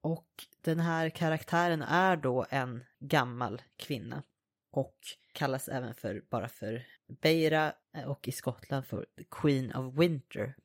[0.00, 0.28] Och
[0.60, 4.22] den här karaktären är då en gammal kvinna
[4.70, 4.98] och
[5.32, 6.86] kallas även för bara för
[7.22, 7.72] Beira
[8.06, 10.56] och i Skottland för Queen of Winter.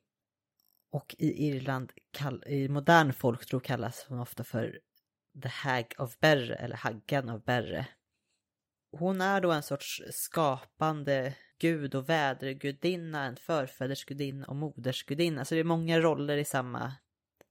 [0.90, 1.92] Och i Irland,
[2.46, 4.80] i modern folktro kallas hon ofta för
[5.42, 7.86] The Hag of Berre eller Haggan av Berre.
[8.92, 15.44] Hon är då en sorts skapande gud och vädergudinna, en förfädersgudinna och modersgudinna.
[15.44, 16.92] Så det är många roller i samma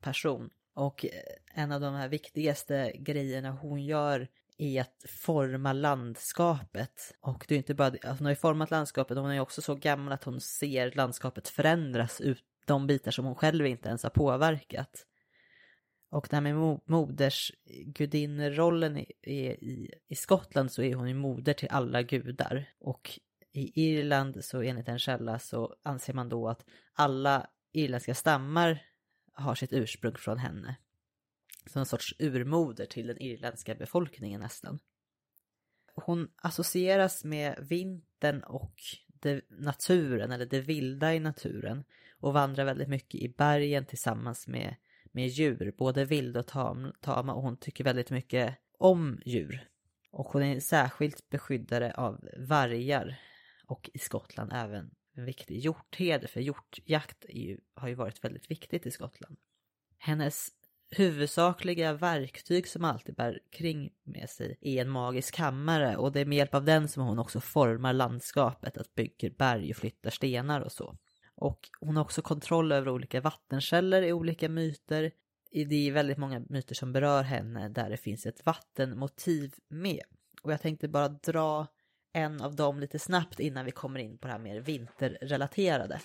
[0.01, 0.49] person.
[0.73, 4.27] Och eh, en av de här viktigaste grejerna hon gör
[4.57, 7.15] är att forma landskapet.
[7.19, 9.61] Och det är inte bara alltså hon har ju format landskapet, hon är ju också
[9.61, 14.03] så gammal att hon ser landskapet förändras ut de bitar som hon själv inte ens
[14.03, 15.05] har påverkat.
[16.09, 21.69] Och det här med modersgudinnerollen i, i, i Skottland så är hon ju moder till
[21.71, 22.69] alla gudar.
[22.79, 23.19] Och
[23.51, 28.85] i Irland så enligt en källa så anser man då att alla irländska stammar
[29.33, 30.75] har sitt ursprung från henne.
[31.65, 34.79] Som en sorts urmoder till den irländska befolkningen nästan.
[35.95, 38.73] Hon associeras med vintern och
[39.05, 41.83] det, naturen, eller det vilda i naturen.
[42.19, 44.75] Och vandrar väldigt mycket i bergen tillsammans med,
[45.11, 47.33] med djur, både vilda och tam, tama.
[47.33, 49.67] Och hon tycker väldigt mycket om djur.
[50.11, 53.19] Och hon är särskilt beskyddare av vargar.
[53.67, 58.85] Och i Skottland även en viktig hjortherde för hjortjakt ju, har ju varit väldigt viktigt
[58.85, 59.37] i Skottland.
[59.97, 60.49] Hennes
[60.89, 66.25] huvudsakliga verktyg som alltid bär kring med sig är en magisk kammare och det är
[66.25, 70.61] med hjälp av den som hon också formar landskapet, att bygger berg och flyttar stenar
[70.61, 70.97] och så.
[71.37, 75.11] Och hon har också kontroll över olika vattenkällor i olika myter.
[75.51, 80.03] Det är väldigt många myter som berör henne där det finns ett vattenmotiv med.
[80.41, 81.67] Och jag tänkte bara dra
[82.13, 86.01] en av dem lite snabbt innan vi kommer in på det här mer vinterrelaterade.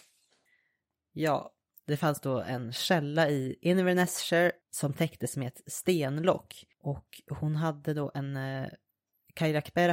[1.13, 1.53] Ja,
[1.87, 6.67] det fanns då en källa i Invernessshire som täcktes med ett stenlock.
[6.83, 8.37] Och hon hade då en...
[8.37, 8.69] Eh,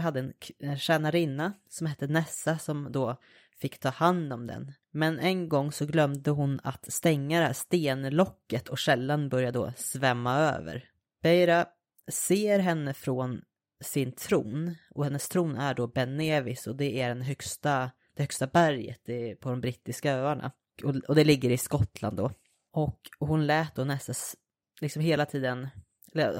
[0.02, 3.18] hade en tjänarinna som hette Nessa som då
[3.62, 4.74] fick ta hand om den.
[4.92, 9.74] Men en gång så glömde hon att stänga det här stenlocket och källan började då
[9.76, 10.90] svämma över.
[11.22, 11.66] Beira
[12.12, 13.42] ser henne från
[13.82, 18.24] sin tron och hennes tron är då Ben Nevis och det är den högsta, det
[18.24, 19.06] högsta berget
[19.40, 20.52] på de brittiska öarna
[20.84, 22.32] och, och det ligger i Skottland då.
[22.72, 24.14] Och hon lät då Nessa
[24.82, 25.68] liksom hela tiden,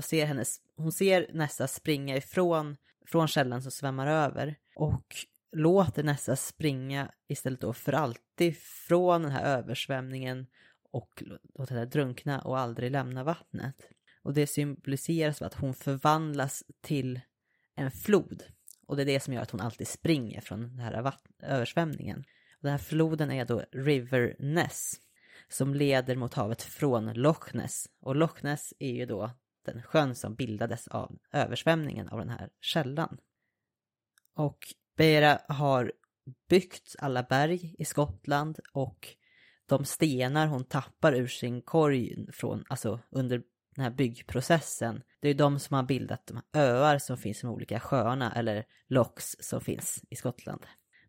[0.02, 5.16] ser hennes, hon ser Nessa springa ifrån från källan som svämmar över och
[5.52, 10.48] låter Nessa springa istället då för alltid från den här översvämningen
[10.92, 11.24] och
[11.54, 13.76] låter henne drunkna och aldrig lämna vattnet.
[14.22, 17.20] Och det symboliseras av att hon förvandlas till
[17.76, 18.44] en flod.
[18.88, 22.24] Och det är det som gör att hon alltid springer från den här översvämningen.
[22.62, 24.94] Den här floden är då River Ness
[25.48, 27.90] som leder mot havet från Loch Ness.
[28.00, 29.32] Och Loch Ness är ju då
[29.66, 33.18] den sjön som bildades av översvämningen av den här källan.
[34.34, 34.58] Och
[35.00, 35.92] Beira har
[36.50, 39.08] byggt alla berg i Skottland och
[39.66, 43.42] de stenar hon tappar ur sin korg från, alltså under
[43.76, 47.54] den här byggprocessen, det är de som har bildat de öar som finns i de
[47.54, 50.66] olika sjöarna eller locks som finns i Skottland.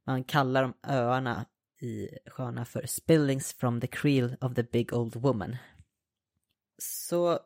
[0.07, 1.47] Man kallar de öarna
[1.81, 5.57] i sjöarna för Spillings from the Creel of the Big Old Woman.
[6.79, 7.39] Så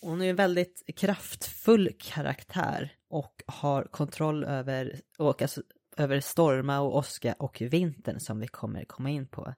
[0.00, 5.62] hon är en väldigt kraftfull karaktär och har kontroll över, och alltså,
[6.00, 9.54] över storma och åska och vintern som vi kommer komma in på.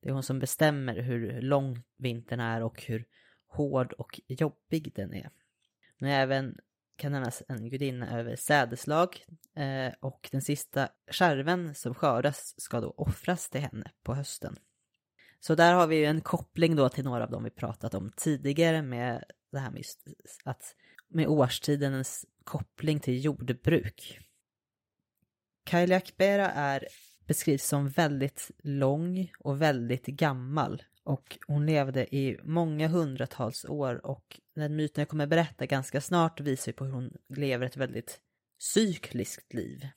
[0.00, 3.04] Det är hon som bestämmer hur lång vintern är och hur
[3.46, 5.30] hård och jobbig den är.
[5.98, 6.56] Hon är även
[6.96, 9.26] kan nämnas en gudinna över sädeslag
[9.56, 14.56] eh, och den sista skärven som skördas ska då offras till henne på hösten.
[15.40, 18.12] Så där har vi ju en koppling då till några av dem vi pratat om
[18.16, 19.84] tidigare med det här med,
[20.44, 20.76] att,
[21.08, 24.18] med årstidens koppling till jordbruk.
[25.64, 26.86] Kailiakbera är
[27.26, 34.40] beskrivs som väldigt lång och väldigt gammal och hon levde i många hundratals år och
[34.54, 38.20] den myten jag kommer berätta ganska snart visar på hur hon lever ett väldigt
[38.58, 39.88] cykliskt liv.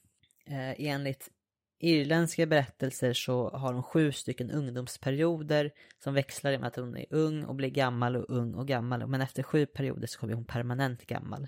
[0.46, 1.30] Eh, enligt
[1.78, 5.70] irländska berättelser så har hon sju stycken ungdomsperioder
[6.04, 9.06] som växlar i med att hon är ung och blir gammal och ung och gammal.
[9.06, 11.46] Men efter sju perioder så kommer hon permanent gammal.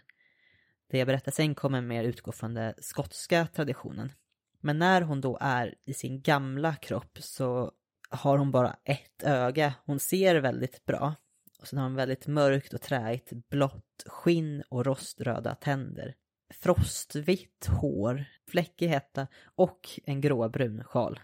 [0.90, 4.12] Det jag berättar sen kommer mer utgå från den skotska traditionen.
[4.60, 7.72] Men när hon då är i sin gamla kropp så
[8.10, 9.74] har hon bara ett öga.
[9.84, 11.14] Hon ser väldigt bra.
[11.60, 16.14] Och sen har hon väldigt mörkt och träigt blått skinn och roströda tänder.
[16.54, 21.20] frostvitt hår, fläckig hetta och en gråbrun sjal.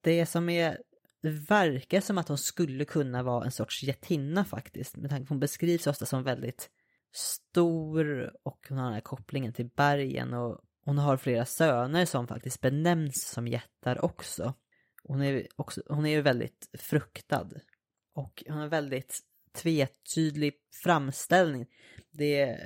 [0.00, 0.78] Det som är,
[1.22, 5.26] det verkar som att hon skulle kunna vara en sorts jättinna faktiskt, med tanke på
[5.26, 6.70] att hon beskrivs ofta som väldigt
[7.18, 12.26] stor och hon har den här kopplingen till bergen och hon har flera söner som
[12.26, 14.54] faktiskt benämns som jättar också.
[15.02, 17.48] Hon är, också, hon är ju väldigt fruktad
[18.14, 19.20] och hon har väldigt
[19.52, 21.66] tvetydlig framställning.
[22.10, 22.58] Det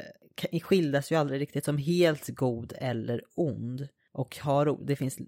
[0.63, 3.89] skildras ju aldrig riktigt som helt god eller ond.
[4.13, 5.19] Och har, det finns,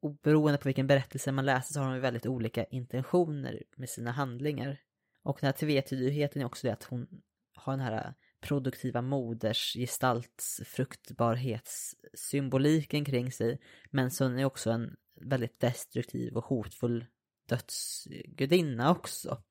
[0.00, 4.80] oberoende på vilken berättelse man läser så har de väldigt olika intentioner med sina handlingar.
[5.22, 7.06] Och den här tvetydigheten är också det att hon
[7.54, 8.14] har den här
[8.44, 13.60] produktiva modersgestalts fruktbarhetssymboliken kring sig.
[13.90, 17.06] Men Sun är också en väldigt destruktiv och hotfull
[17.48, 19.42] dödsgudinna också.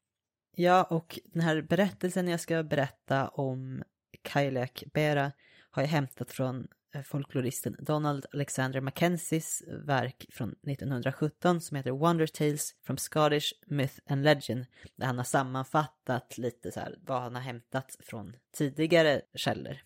[0.55, 3.83] Ja, och den här berättelsen jag ska berätta om
[4.21, 5.31] Kailak Bera
[5.71, 12.27] har jag hämtat från Eh, folkloristen Donald Alexander Mackenzies verk från 1917 som heter Wonder
[12.27, 14.65] Tales from Scottish Myth and Legend
[14.95, 19.77] där han har sammanfattat lite så här vad han har hämtat från tidigare källor.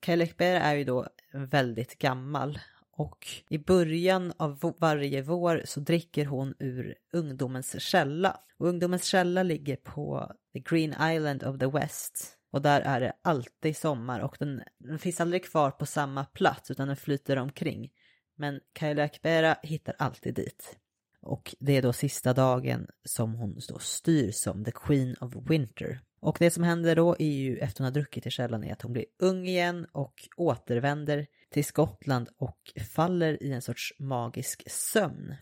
[0.00, 2.58] Kailak är ju då väldigt gammal
[2.92, 8.40] och i början av varje vår så dricker hon ur ungdomens källa.
[8.58, 12.39] Och ungdomens källa ligger på the Green Island of the West.
[12.50, 16.70] Och där är det alltid sommar och den, den finns aldrig kvar på samma plats
[16.70, 17.90] utan den flyter omkring.
[18.36, 20.76] Men Kailakbera hittar alltid dit.
[21.22, 26.00] Och det är då sista dagen som hon då styr som the Queen of Winter.
[26.20, 28.82] Och det som händer då är ju efter hon har druckit i källan är att
[28.82, 35.34] hon blir ung igen och återvänder till Skottland och faller i en sorts magisk sömn.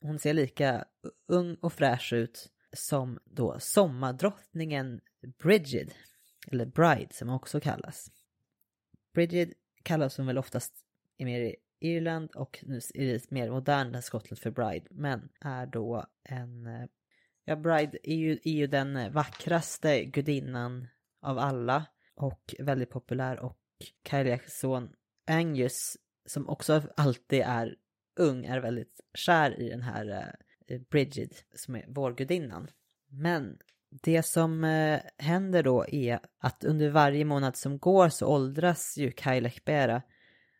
[0.00, 0.84] Hon ser lika
[1.28, 5.00] ung och fräsch ut som då sommardrottningen
[5.42, 5.88] Bridget
[6.50, 8.10] eller Bride som hon också kallas.
[9.14, 10.74] Brigid kallas hon väl oftast
[11.16, 15.66] i mer i Irland och nu är det mer modernt Skottland för Bride, men är
[15.66, 16.86] då en eh,
[17.50, 20.88] Ja, Bride är ju, är ju den eh, vackraste gudinnan
[21.20, 23.58] av alla och väldigt populär och
[24.10, 24.92] Kyliaks son
[25.26, 25.96] Angus
[26.26, 27.76] som också alltid är
[28.16, 30.34] ung är väldigt kär i den här
[30.70, 32.68] uh, Bridget som är vårgudinnan.
[33.08, 33.58] Men
[33.90, 39.10] det som eh, händer då är att under varje månad som går så åldras ju
[39.10, 40.02] Kailek Bera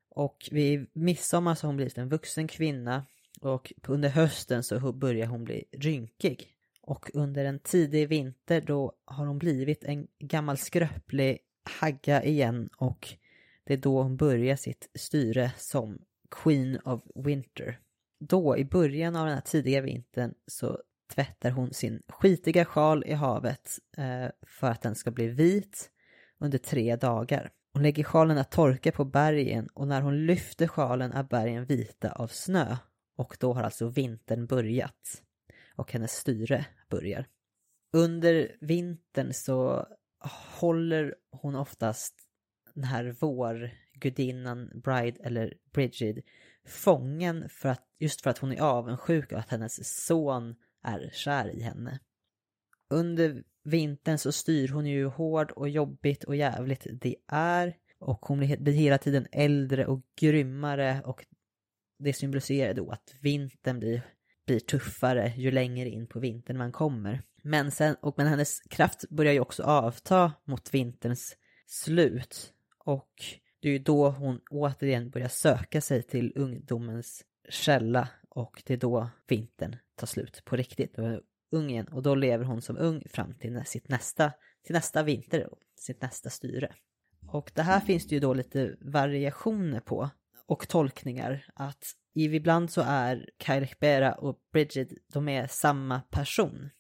[0.09, 3.07] och vid midsommar så har hon blivit en vuxen kvinna
[3.41, 6.55] och under hösten så börjar hon bli rynkig.
[6.83, 11.39] Och under en tidig vinter då har hon blivit en gammal skröplig
[11.81, 13.09] hagga igen och
[13.64, 15.99] det är då hon börjar sitt styre som
[16.31, 17.81] Queen of Winter.
[18.18, 23.12] Då i början av den här tidiga vintern så tvättar hon sin skitiga sjal i
[23.12, 25.90] havet eh, för att den ska bli vit
[26.38, 27.50] under tre dagar.
[27.72, 32.12] Hon lägger sjalen att torka på bergen och när hon lyfter sjalen är bergen vita
[32.12, 32.76] av snö.
[33.16, 35.22] Och då har alltså vintern börjat
[35.76, 37.26] och hennes styre börjar.
[37.92, 39.86] Under vintern så
[40.61, 42.14] håller hon oftast
[42.74, 46.22] den här vårgudinnan Bride eller Brigid
[46.66, 51.49] fången för att, just för att hon är avundsjuk och att hennes son är kär
[51.49, 52.01] i henne.
[52.91, 58.39] Under vintern så styr hon ju hård och jobbigt och jävligt det är och hon
[58.39, 61.26] blir hela tiden äldre och grymmare och
[61.99, 64.03] det symboliserar då att vintern blir
[64.51, 67.22] blir tuffare ju längre in på vintern man kommer.
[67.43, 72.53] Men, sen, och, men hennes kraft börjar ju också avta mot vinterns slut.
[72.85, 73.24] Och
[73.61, 78.78] det är ju då hon återigen börjar söka sig till ungdomens källa och det är
[78.78, 80.94] då vintern ta slut på riktigt.
[80.96, 81.20] Då är
[81.53, 84.32] ung igen och då lever hon som ung fram till sitt nästa,
[84.64, 86.74] till nästa vinter, sitt nästa styre.
[87.26, 90.11] Och det här finns det ju då lite variationer på
[90.46, 91.84] och tolkningar att
[92.14, 96.70] ibland så är Kyle Bera och Bridget, de är samma person.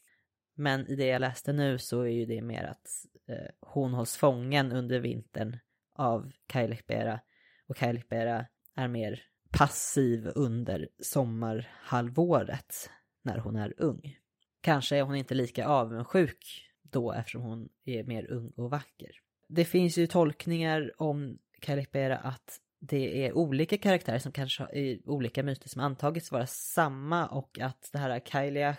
[0.56, 2.86] Men i det jag läste nu så är ju det mer att
[3.28, 5.58] eh, hon hålls fången under vintern
[5.94, 7.20] av Kyle Bera
[7.68, 8.46] och Kyle Bera
[8.76, 12.90] är mer passiv under sommarhalvåret
[13.22, 14.18] när hon är ung.
[14.60, 19.10] Kanske är hon inte lika avundsjuk då eftersom hon är mer ung och vacker.
[19.48, 25.42] Det finns ju tolkningar om Calipera att det är olika karaktärer som kanske i olika
[25.42, 28.76] myter som antagits vara samma och att det här Kylia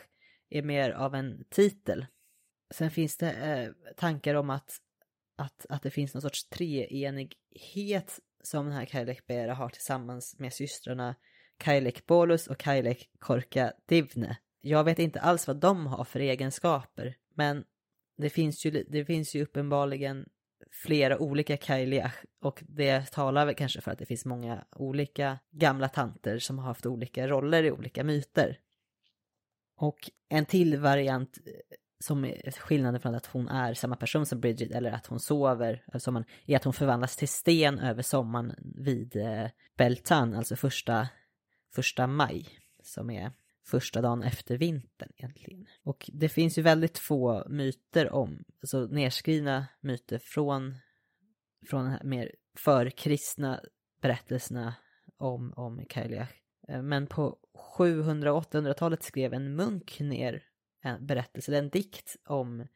[0.50, 2.06] är mer av en titel.
[2.74, 4.78] Sen finns det eh, tankar om att,
[5.36, 10.54] att, att det finns någon sorts treenighet som den här Kailek Bera har tillsammans med
[10.54, 11.16] systrarna
[11.62, 14.38] Kailek Bolus och Kailek Korka Divne.
[14.62, 17.64] Jag vet inte alls vad de har för egenskaper, men
[18.18, 20.26] det finns ju, det finns ju uppenbarligen
[20.72, 25.89] flera olika Kailiach och det talar väl kanske för att det finns många olika gamla
[25.89, 28.59] tanter som har haft olika roller i olika myter.
[29.78, 31.51] Och en till variant eh,
[31.99, 35.84] som är skillnaden från att hon är samma person som Bridget eller att hon sover
[35.97, 39.47] som man, är att hon förvandlas till sten över sommaren vid eh,
[39.78, 41.07] Beltan, alltså första,
[41.72, 42.48] första maj,
[42.84, 43.32] som är
[43.66, 45.68] första dagen efter vintern egentligen.
[45.84, 50.76] Och det finns ju väldigt få myter om, alltså nedskrivna myter från,
[51.70, 53.62] från de här mer förkristna
[54.02, 54.76] berättelserna
[55.18, 56.32] om, om Kailiach.
[56.68, 57.38] Eh, men på
[57.78, 60.44] 700-800-talet skrev en munk ner
[60.84, 62.68] en berättelse, en dikt om,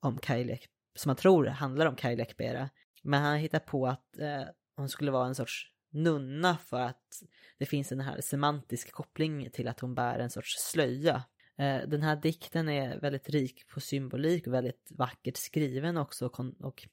[0.00, 2.70] om Kailiach, som man tror handlar om Kailiach Bera.
[3.02, 4.42] Men han hittar på att eh,
[4.76, 7.22] hon skulle vara en sorts nunna för att
[7.58, 11.22] det finns en här semantisk koppling till att hon bär en sorts slöja.
[11.56, 16.40] Eh, den här dikten är väldigt rik på symbolik och väldigt vackert skriven också och,
[16.60, 16.88] och,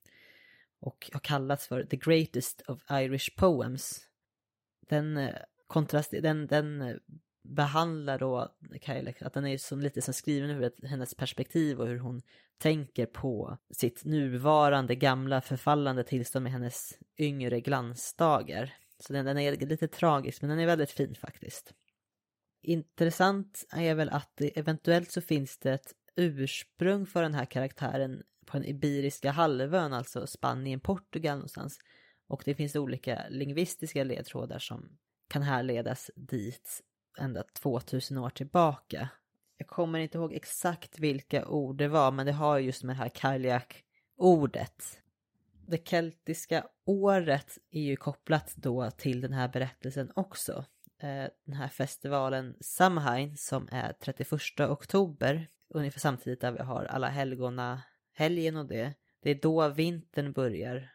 [0.80, 4.08] och har kallats för the greatest of Irish poems.
[4.90, 5.36] Den eh,
[5.68, 6.96] kontrast, den, den eh,
[7.44, 12.00] behandlar då Kailek, att den är som lite som skriven ur hennes perspektiv och hur
[12.00, 12.22] hon
[12.58, 18.74] tänker på sitt nuvarande gamla förfallande tillstånd med hennes yngre glansdagar.
[19.00, 21.74] Så den, den är lite tragisk men den är väldigt fin faktiskt.
[22.62, 28.24] Intressant är väl att det, eventuellt så finns det ett ursprung för den här karaktären
[28.46, 31.80] på den Iberiska halvön, alltså Spanien, Portugal någonstans.
[32.28, 34.98] Och det finns olika lingvistiska ledtrådar som
[35.30, 36.82] kan härledas dit
[37.18, 39.10] ända 2000 år tillbaka.
[39.58, 43.00] Jag kommer inte ihåg exakt vilka ord det var, men det har just med det
[43.00, 45.00] här Kaljak-ordet.
[45.70, 50.66] Det keltiska året är ju kopplat då till den här berättelsen också.
[51.02, 57.08] Eh, den här festivalen Samhain som är 31 oktober, ungefär samtidigt där vi har alla
[57.08, 57.82] helgona
[58.14, 58.94] helgen och det.
[59.22, 60.92] Det är då vintern börjar.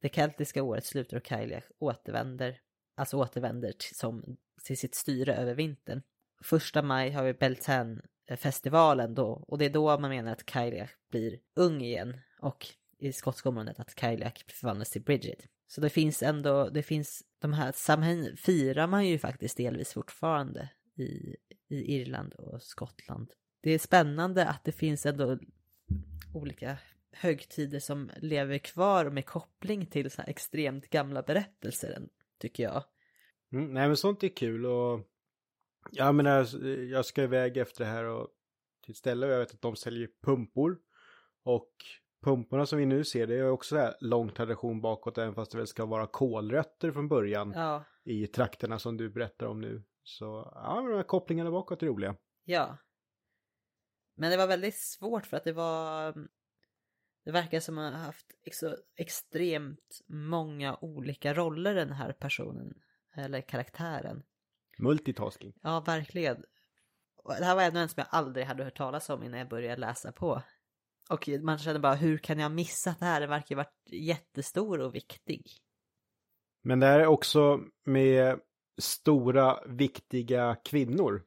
[0.00, 2.60] Det keltiska året slutar och Kailiach återvänder,
[2.96, 6.02] alltså återvänder som till sitt styre över vintern.
[6.42, 11.38] Första maj har vi Beltane-festivalen då och det är då man menar att Kailiach blir
[11.56, 12.66] ung igen och
[13.04, 15.46] i skotska området att Kyliak förvandlas till Bridget.
[15.66, 20.70] Så det finns ändå, det finns de här, Samhain firar man ju faktiskt delvis fortfarande
[20.96, 21.36] i,
[21.68, 23.32] i Irland och Skottland.
[23.60, 25.38] Det är spännande att det finns ändå
[26.34, 26.78] olika
[27.12, 32.84] högtider som lever kvar med koppling till så här extremt gamla berättelser, tycker jag.
[33.52, 35.00] Mm, nej men sånt är kul och
[35.90, 38.28] jag menar jag ska iväg efter det här och
[38.84, 40.78] till ett ställe och jag vet att de säljer pumpor.
[41.42, 41.72] Och
[42.24, 45.58] pumporna som vi nu ser det är också här lång tradition bakåt även fast det
[45.58, 47.52] väl ska vara kolrötter från början.
[47.56, 47.84] Ja.
[48.04, 49.82] I trakterna som du berättar om nu.
[50.02, 52.16] Så ja, de här kopplingarna bakåt är roliga.
[52.44, 52.78] Ja.
[54.16, 56.14] Men det var väldigt svårt för att det var
[57.24, 62.74] det verkar som att han haft så extremt många olika roller den här personen
[63.16, 64.22] eller karaktären.
[64.78, 65.52] Multitasking.
[65.62, 66.44] Ja, verkligen.
[67.38, 69.80] Det här var ännu en som jag aldrig hade hört talas om innan jag började
[69.80, 70.42] läsa på.
[71.10, 73.20] Och man känner bara, hur kan jag missa det här?
[73.20, 75.46] Det verkar ju varit jättestor och viktig.
[76.62, 78.40] Men det här är också med
[78.78, 81.22] stora, viktiga kvinnor.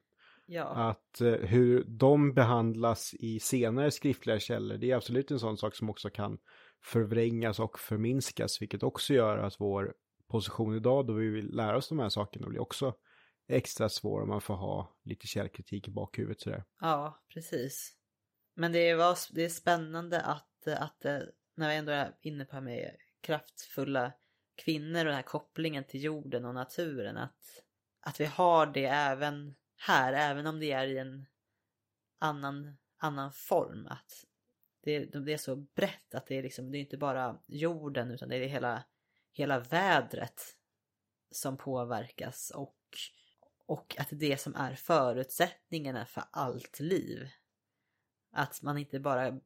[0.46, 0.64] Ja.
[0.64, 5.76] Att eh, hur de behandlas i senare skriftliga källor, det är absolut en sån sak
[5.76, 6.38] som också kan
[6.84, 9.94] förvrängas och förminskas, vilket också gör att vår
[10.28, 12.94] position idag då vi vill lära oss de här sakerna blir också
[13.48, 16.64] extra svår om man får ha lite källkritik i bakhuvudet sådär.
[16.80, 17.97] Ja, precis.
[18.58, 21.20] Men det, var, det är spännande att, att eh,
[21.56, 24.14] när vi ändå är inne på det här med kraftfulla
[24.56, 27.64] kvinnor och den här kopplingen till jorden och naturen att,
[28.00, 31.26] att vi har det även här, även om det är i en
[32.20, 33.88] annan, annan form.
[33.88, 34.26] Att
[34.84, 38.30] det, det är så brett att det är liksom, det är inte bara jorden utan
[38.30, 38.84] det är hela
[39.38, 40.42] hela vädret
[41.32, 42.78] som påverkas och,
[43.66, 47.30] och att det som är förutsättningarna för allt liv.
[48.32, 49.40] Att man inte bara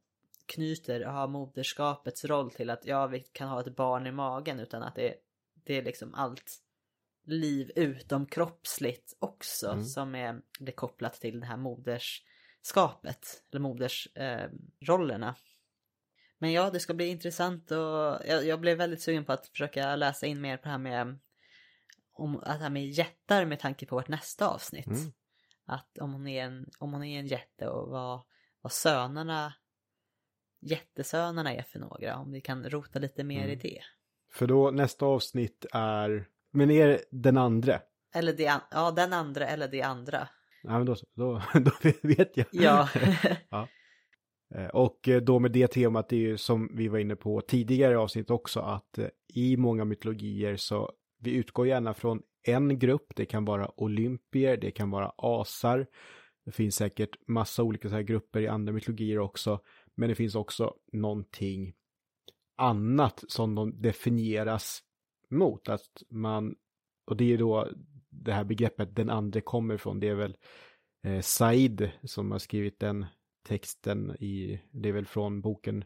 [0.45, 4.83] knyter har moderskapets roll till att ja, vi kan ha ett barn i magen utan
[4.83, 5.15] att det,
[5.63, 6.61] det är liksom allt
[7.23, 9.85] liv utom kroppsligt också mm.
[9.85, 15.27] som är det kopplat till det här moderskapet eller modersrollerna.
[15.27, 15.35] Eh,
[16.37, 17.77] men ja, det ska bli intressant och
[18.27, 21.19] jag, jag blev väldigt sugen på att försöka läsa in mer på det här med
[22.13, 24.87] om det här med jättar med tanke på vårt nästa avsnitt.
[24.87, 25.11] Mm.
[25.65, 28.21] Att om hon, är en, om hon är en jätte och vad,
[28.61, 29.53] vad sönerna,
[30.61, 32.17] jättesönerna är för några.
[32.17, 33.51] Om vi kan rota lite mer mm.
[33.51, 33.81] i det.
[34.31, 37.81] För då nästa avsnitt är, men är den andra?
[38.15, 40.27] Eller det, ja den andra eller det andra.
[40.63, 42.47] Ja men då, då, då vet jag.
[42.51, 42.89] Ja.
[43.49, 43.67] ja.
[44.55, 47.41] Eh, och eh, då med det temat, det är ju som vi var inne på
[47.41, 53.15] tidigare avsnitt också, att eh, i många mytologier så vi utgår gärna från en grupp,
[53.15, 55.87] det kan vara olympier, det kan vara asar,
[56.45, 59.59] det finns säkert massa olika så här grupper i andra mytologier också,
[59.95, 61.73] men det finns också någonting
[62.55, 64.83] annat som de definieras
[65.29, 66.55] mot, att man,
[67.05, 67.69] och det är då
[68.09, 70.37] det här begreppet den andra kommer ifrån, det är väl
[71.03, 73.05] eh, Said som har skrivit den
[73.43, 75.83] texten i, det är väl från boken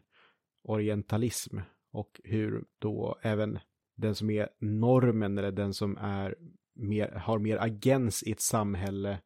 [0.64, 1.58] Orientalism.
[1.92, 3.58] Och hur då även
[3.96, 6.36] den som är normen eller den som är
[6.74, 9.20] mer, har mer agens i ett samhälle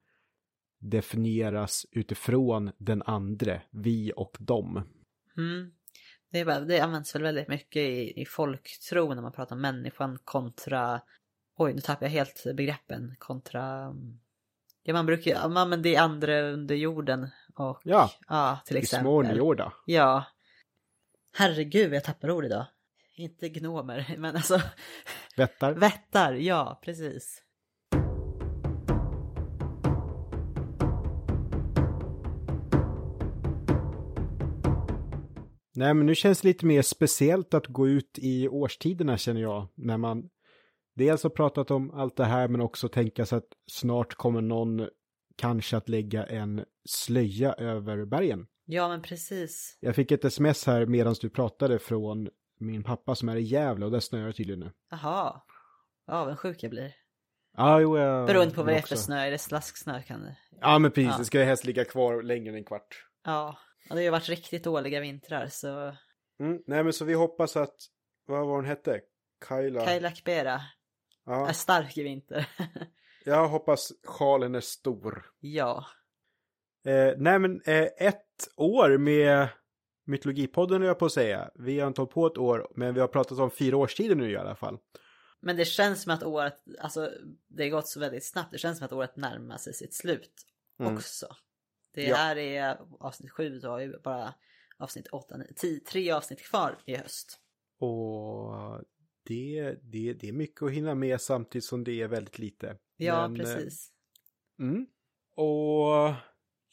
[0.80, 4.88] definieras utifrån den andra, vi och dem.
[5.36, 5.72] Mm.
[6.32, 10.18] Det, bara, det används väl väldigt mycket i, i folktro när man pratar om människan
[10.24, 11.00] kontra,
[11.56, 13.94] oj nu tappar jag helt begreppen, kontra,
[14.82, 19.12] ja man brukar, ja men det är andra under jorden och, Ja, ja till exempel.
[19.12, 19.72] underjorda.
[19.86, 20.24] Ja.
[21.32, 22.66] Herregud, jag tappar ord idag.
[23.16, 24.60] Inte gnomer, men alltså
[25.36, 25.72] Vättar.
[25.74, 27.42] vättar, ja precis.
[35.80, 39.68] Nej, men nu känns det lite mer speciellt att gå ut i årstiderna känner jag.
[39.74, 40.28] När man
[40.96, 44.88] dels har pratat om allt det här men också tänka sig att snart kommer någon
[45.36, 48.46] kanske att lägga en slöja över bergen.
[48.64, 49.78] Ja men precis.
[49.80, 52.28] Jag fick ett sms här medan du pratade från
[52.58, 54.72] min pappa som är i Gävle och där snöar det tydligen nu.
[54.90, 55.42] Jaha.
[56.06, 56.94] Avundsjuk jag blir.
[57.56, 58.26] Ja, jo, jag...
[58.26, 60.36] Beroende på vad det är för snö, är det slasksnö kan det?
[60.60, 61.10] Ja, men precis.
[61.12, 61.18] Ja.
[61.18, 63.06] Det ska helst ligga kvar längre än en kvart.
[63.24, 63.58] Ja.
[63.90, 65.96] Ja, det har ju varit riktigt dåliga vintrar så
[66.40, 66.62] Mm.
[66.66, 67.76] Nej, men så vi hoppas att,
[68.26, 69.00] vad var hon hette?
[69.46, 69.84] Kaila.
[69.84, 70.60] Kailak Bera
[71.26, 71.48] Ja.
[71.48, 72.48] är stark i vinter.
[73.24, 75.30] Jag hoppas sjalen är stor.
[75.40, 75.86] ja.
[76.84, 79.48] Eh, nej men eh, ett år med
[80.04, 81.50] Mytologipodden är jag på att säga.
[81.54, 84.30] Vi har inte hållit på ett år, men vi har pratat om fyra årstider nu
[84.30, 84.78] i alla fall.
[85.40, 87.10] Men det känns som att året, alltså
[87.48, 88.52] det har gått så väldigt snabbt.
[88.52, 90.46] Det känns som att året närmar sig sitt slut
[90.80, 90.94] Mm.
[90.96, 91.26] också.
[91.94, 92.16] Det Ja.
[92.16, 94.34] här är avsnitt sju, du har ju bara
[94.78, 97.40] avsnitt åtta, nio, tio, tre avsnitt kvar i höst.
[97.78, 98.84] Och
[99.26, 102.76] det, det, det är mycket att hinna med samtidigt som det är väldigt lite.
[102.96, 103.92] Ja, Men, eh, precis.
[104.58, 104.86] Mm.
[105.36, 106.14] Och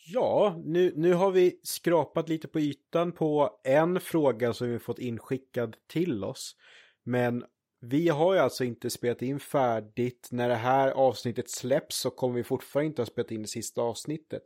[0.05, 4.99] ja, nu, nu har vi skrapat lite på ytan på en fråga som vi fått
[4.99, 6.55] inskickad till oss.
[7.03, 7.43] Men
[7.79, 10.29] vi har ju alltså inte spelat in färdigt.
[10.31, 13.81] När det här avsnittet släpps så kommer vi fortfarande inte ha spelat in det sista
[13.81, 14.43] avsnittet.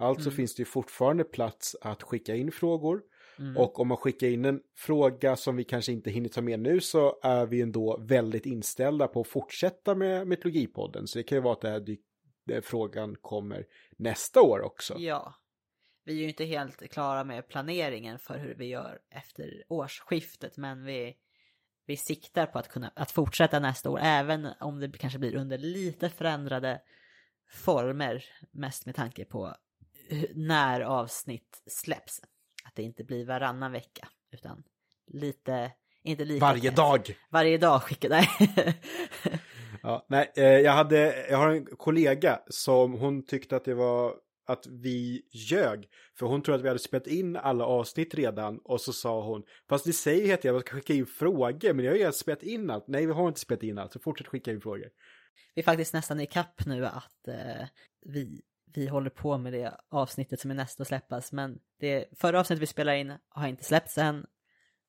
[0.00, 0.36] Alltså Mm.
[0.36, 3.02] finns det ju fortfarande plats att skicka in frågor.
[3.38, 3.56] Mm.
[3.56, 6.80] Och om man skickar in en fråga som vi kanske inte hinner ta med nu
[6.80, 11.06] så är vi ändå väldigt inställda på att fortsätta med Mytologipodden.
[11.06, 11.96] Så det kan ju vara att det här
[12.46, 14.94] den frågan kommer nästa år också.
[14.98, 15.34] Ja.
[16.04, 20.84] Vi är ju inte helt klara med planeringen för hur vi gör efter årsskiftet, men
[20.84, 21.16] vi,
[21.86, 25.58] vi siktar på att kunna att fortsätta nästa år, även om det kanske blir under
[25.58, 26.80] lite förändrade
[27.50, 29.54] former, mest med tanke på
[30.34, 32.20] när avsnitt släpps.
[32.64, 34.62] Att det inte blir varannan vecka, utan
[35.06, 36.76] lite, inte lika Varje tätt.
[36.76, 37.16] dag!
[37.30, 38.28] Varje dag skickar, nej.
[39.82, 44.14] Ja, nej, eh, jag, hade, jag har en kollega som hon tyckte att det var
[44.46, 45.88] att vi ljög.
[46.18, 49.42] För hon trodde att vi hade spelat in alla avsnitt redan och så sa hon
[49.68, 52.42] Fast ni säger ju att jag ska skicka in frågor men jag har ju spelat
[52.42, 52.88] in allt.
[52.88, 54.88] Nej vi har inte spelat in allt så fortsätt skicka in frågor.
[55.54, 57.66] Vi är faktiskt nästan i kapp nu att eh,
[58.06, 58.42] vi,
[58.74, 61.32] vi håller på med det avsnittet som är nästa att släppas.
[61.32, 64.26] Men det förra avsnittet vi spelar in har inte släppts än.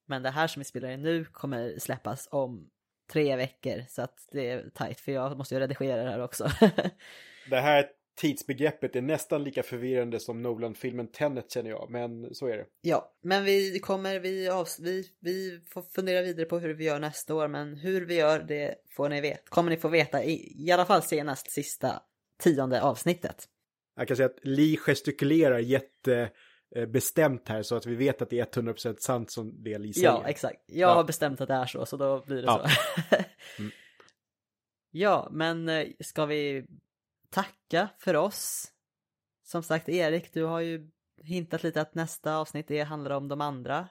[0.06, 2.70] Men det här som vi spelar in nu kommer släppas om
[3.12, 3.84] tre veckor.
[3.90, 6.50] Så att det är tajt för jag måste ju redigera det här också.
[7.50, 12.58] Det här tidsbegreppet är nästan lika förvirrande som Nolan-filmen Tenet känner jag, men så är
[12.58, 12.66] det.
[12.82, 17.00] ja, men vi kommer, vi, avs- vi, vi får fundera vidare på hur vi gör
[17.00, 17.48] nästa år.
[17.48, 19.42] Men hur vi gör det får ni veta.
[19.50, 22.02] Kommer ni få veta i, i alla fall senast sista
[22.38, 23.48] tionde avsnittet.
[23.96, 28.46] Jag kan säga att Li gestikulerar jättebestämt här så att vi vet att det är
[28.62, 30.08] 100% sant som det Li säger.
[30.08, 30.60] Ja, exakt.
[30.66, 30.94] Jag Ja.
[30.94, 32.68] har bestämt att det är så, så då blir det Ja.
[32.70, 33.16] så.
[33.60, 33.72] Mm.
[34.92, 36.66] ja, men eh, ska vi
[37.30, 38.68] tacka för oss?
[39.44, 40.90] Som sagt, Erik, du har ju
[41.24, 43.88] hintat lite att nästa avsnitt det handlar om de andra.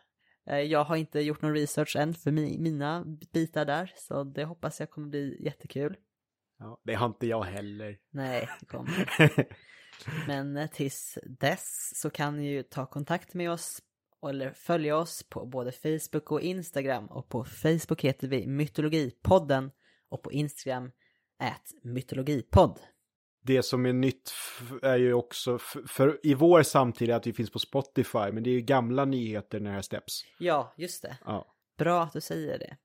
[0.51, 4.45] Eh, Jag har inte gjort någon research än för mi- mina bitar där, så det
[4.45, 5.97] hoppas jag kommer bli jättekul.
[6.59, 7.99] Ja, det har inte jag heller.
[8.11, 9.09] Nej, det kommer.
[10.27, 13.83] Men tills dess så kan ni ju ta kontakt med oss
[14.29, 19.71] eller följa oss på både Facebook och Instagram och på Facebook heter vi Mytologipodden
[20.09, 20.91] och på Instagram
[21.43, 22.81] ät mytologipodd.
[23.43, 24.33] det som är nytt
[24.83, 28.51] är ju också, för, för, i vår samtid att vi finns på Spotify, men det
[28.51, 30.25] är ju gamla nyheter när det här släpps.
[30.39, 31.19] Ja, just det.
[31.25, 31.55] Ja.
[31.79, 32.77] Bra att du säger det.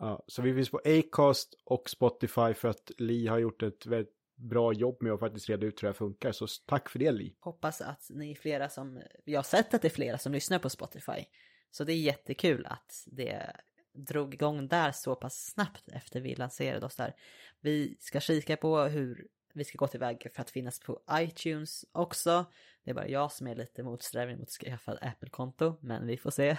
[0.00, 4.15] Ja, så vi finns på Acast och Spotify för att Li har gjort ett väldigt
[4.36, 6.32] bra jobb med att faktiskt reda ut hur det här funkar.
[6.32, 7.36] Så tack för det Li.
[7.40, 10.58] Hoppas att ni är flera som, jag har sett att det är flera som lyssnar
[10.58, 11.24] på Spotify.
[11.70, 13.56] Så det är jättekul att det
[13.92, 17.14] drog igång där så pass snabbt efter vi lanserade oss där.
[17.60, 22.46] Vi ska kika på hur vi ska gå tillväga för att finnas på iTunes också.
[22.84, 26.16] Det är bara jag som är lite motsträvig mot att skaffa ett Apple-konto, men vi
[26.16, 26.56] får se.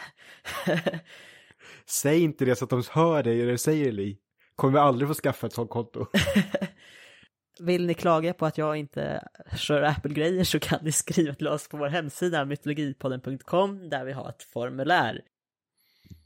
[1.86, 4.20] Säg inte det så att de hör dig du säger Li.
[4.56, 6.06] Kommer vi aldrig få skaffa ett sånt konto.
[7.60, 11.68] Vill ni klaga på att jag inte kör Apple-grejer så kan ni skriva till oss
[11.68, 15.22] på vår hemsida mytologipodden.com där vi har ett formulär.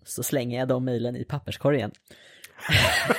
[0.05, 1.91] Så slänger jag de mejlen i papperskorgen.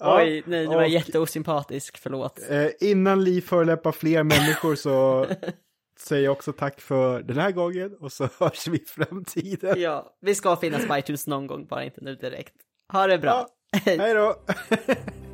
[0.00, 2.50] Oj, nej, det var och, jätteosympatisk, förlåt.
[2.50, 5.26] Eh, innan Li förolämpar fler människor så
[6.00, 9.80] säger jag också tack för den här gången och så hörs vi i framtiden.
[9.80, 12.54] Ja, vi ska finnas på iTunes någon gång, bara inte nu direkt.
[12.92, 13.30] Ha det bra.
[13.30, 14.36] Ja, hej då.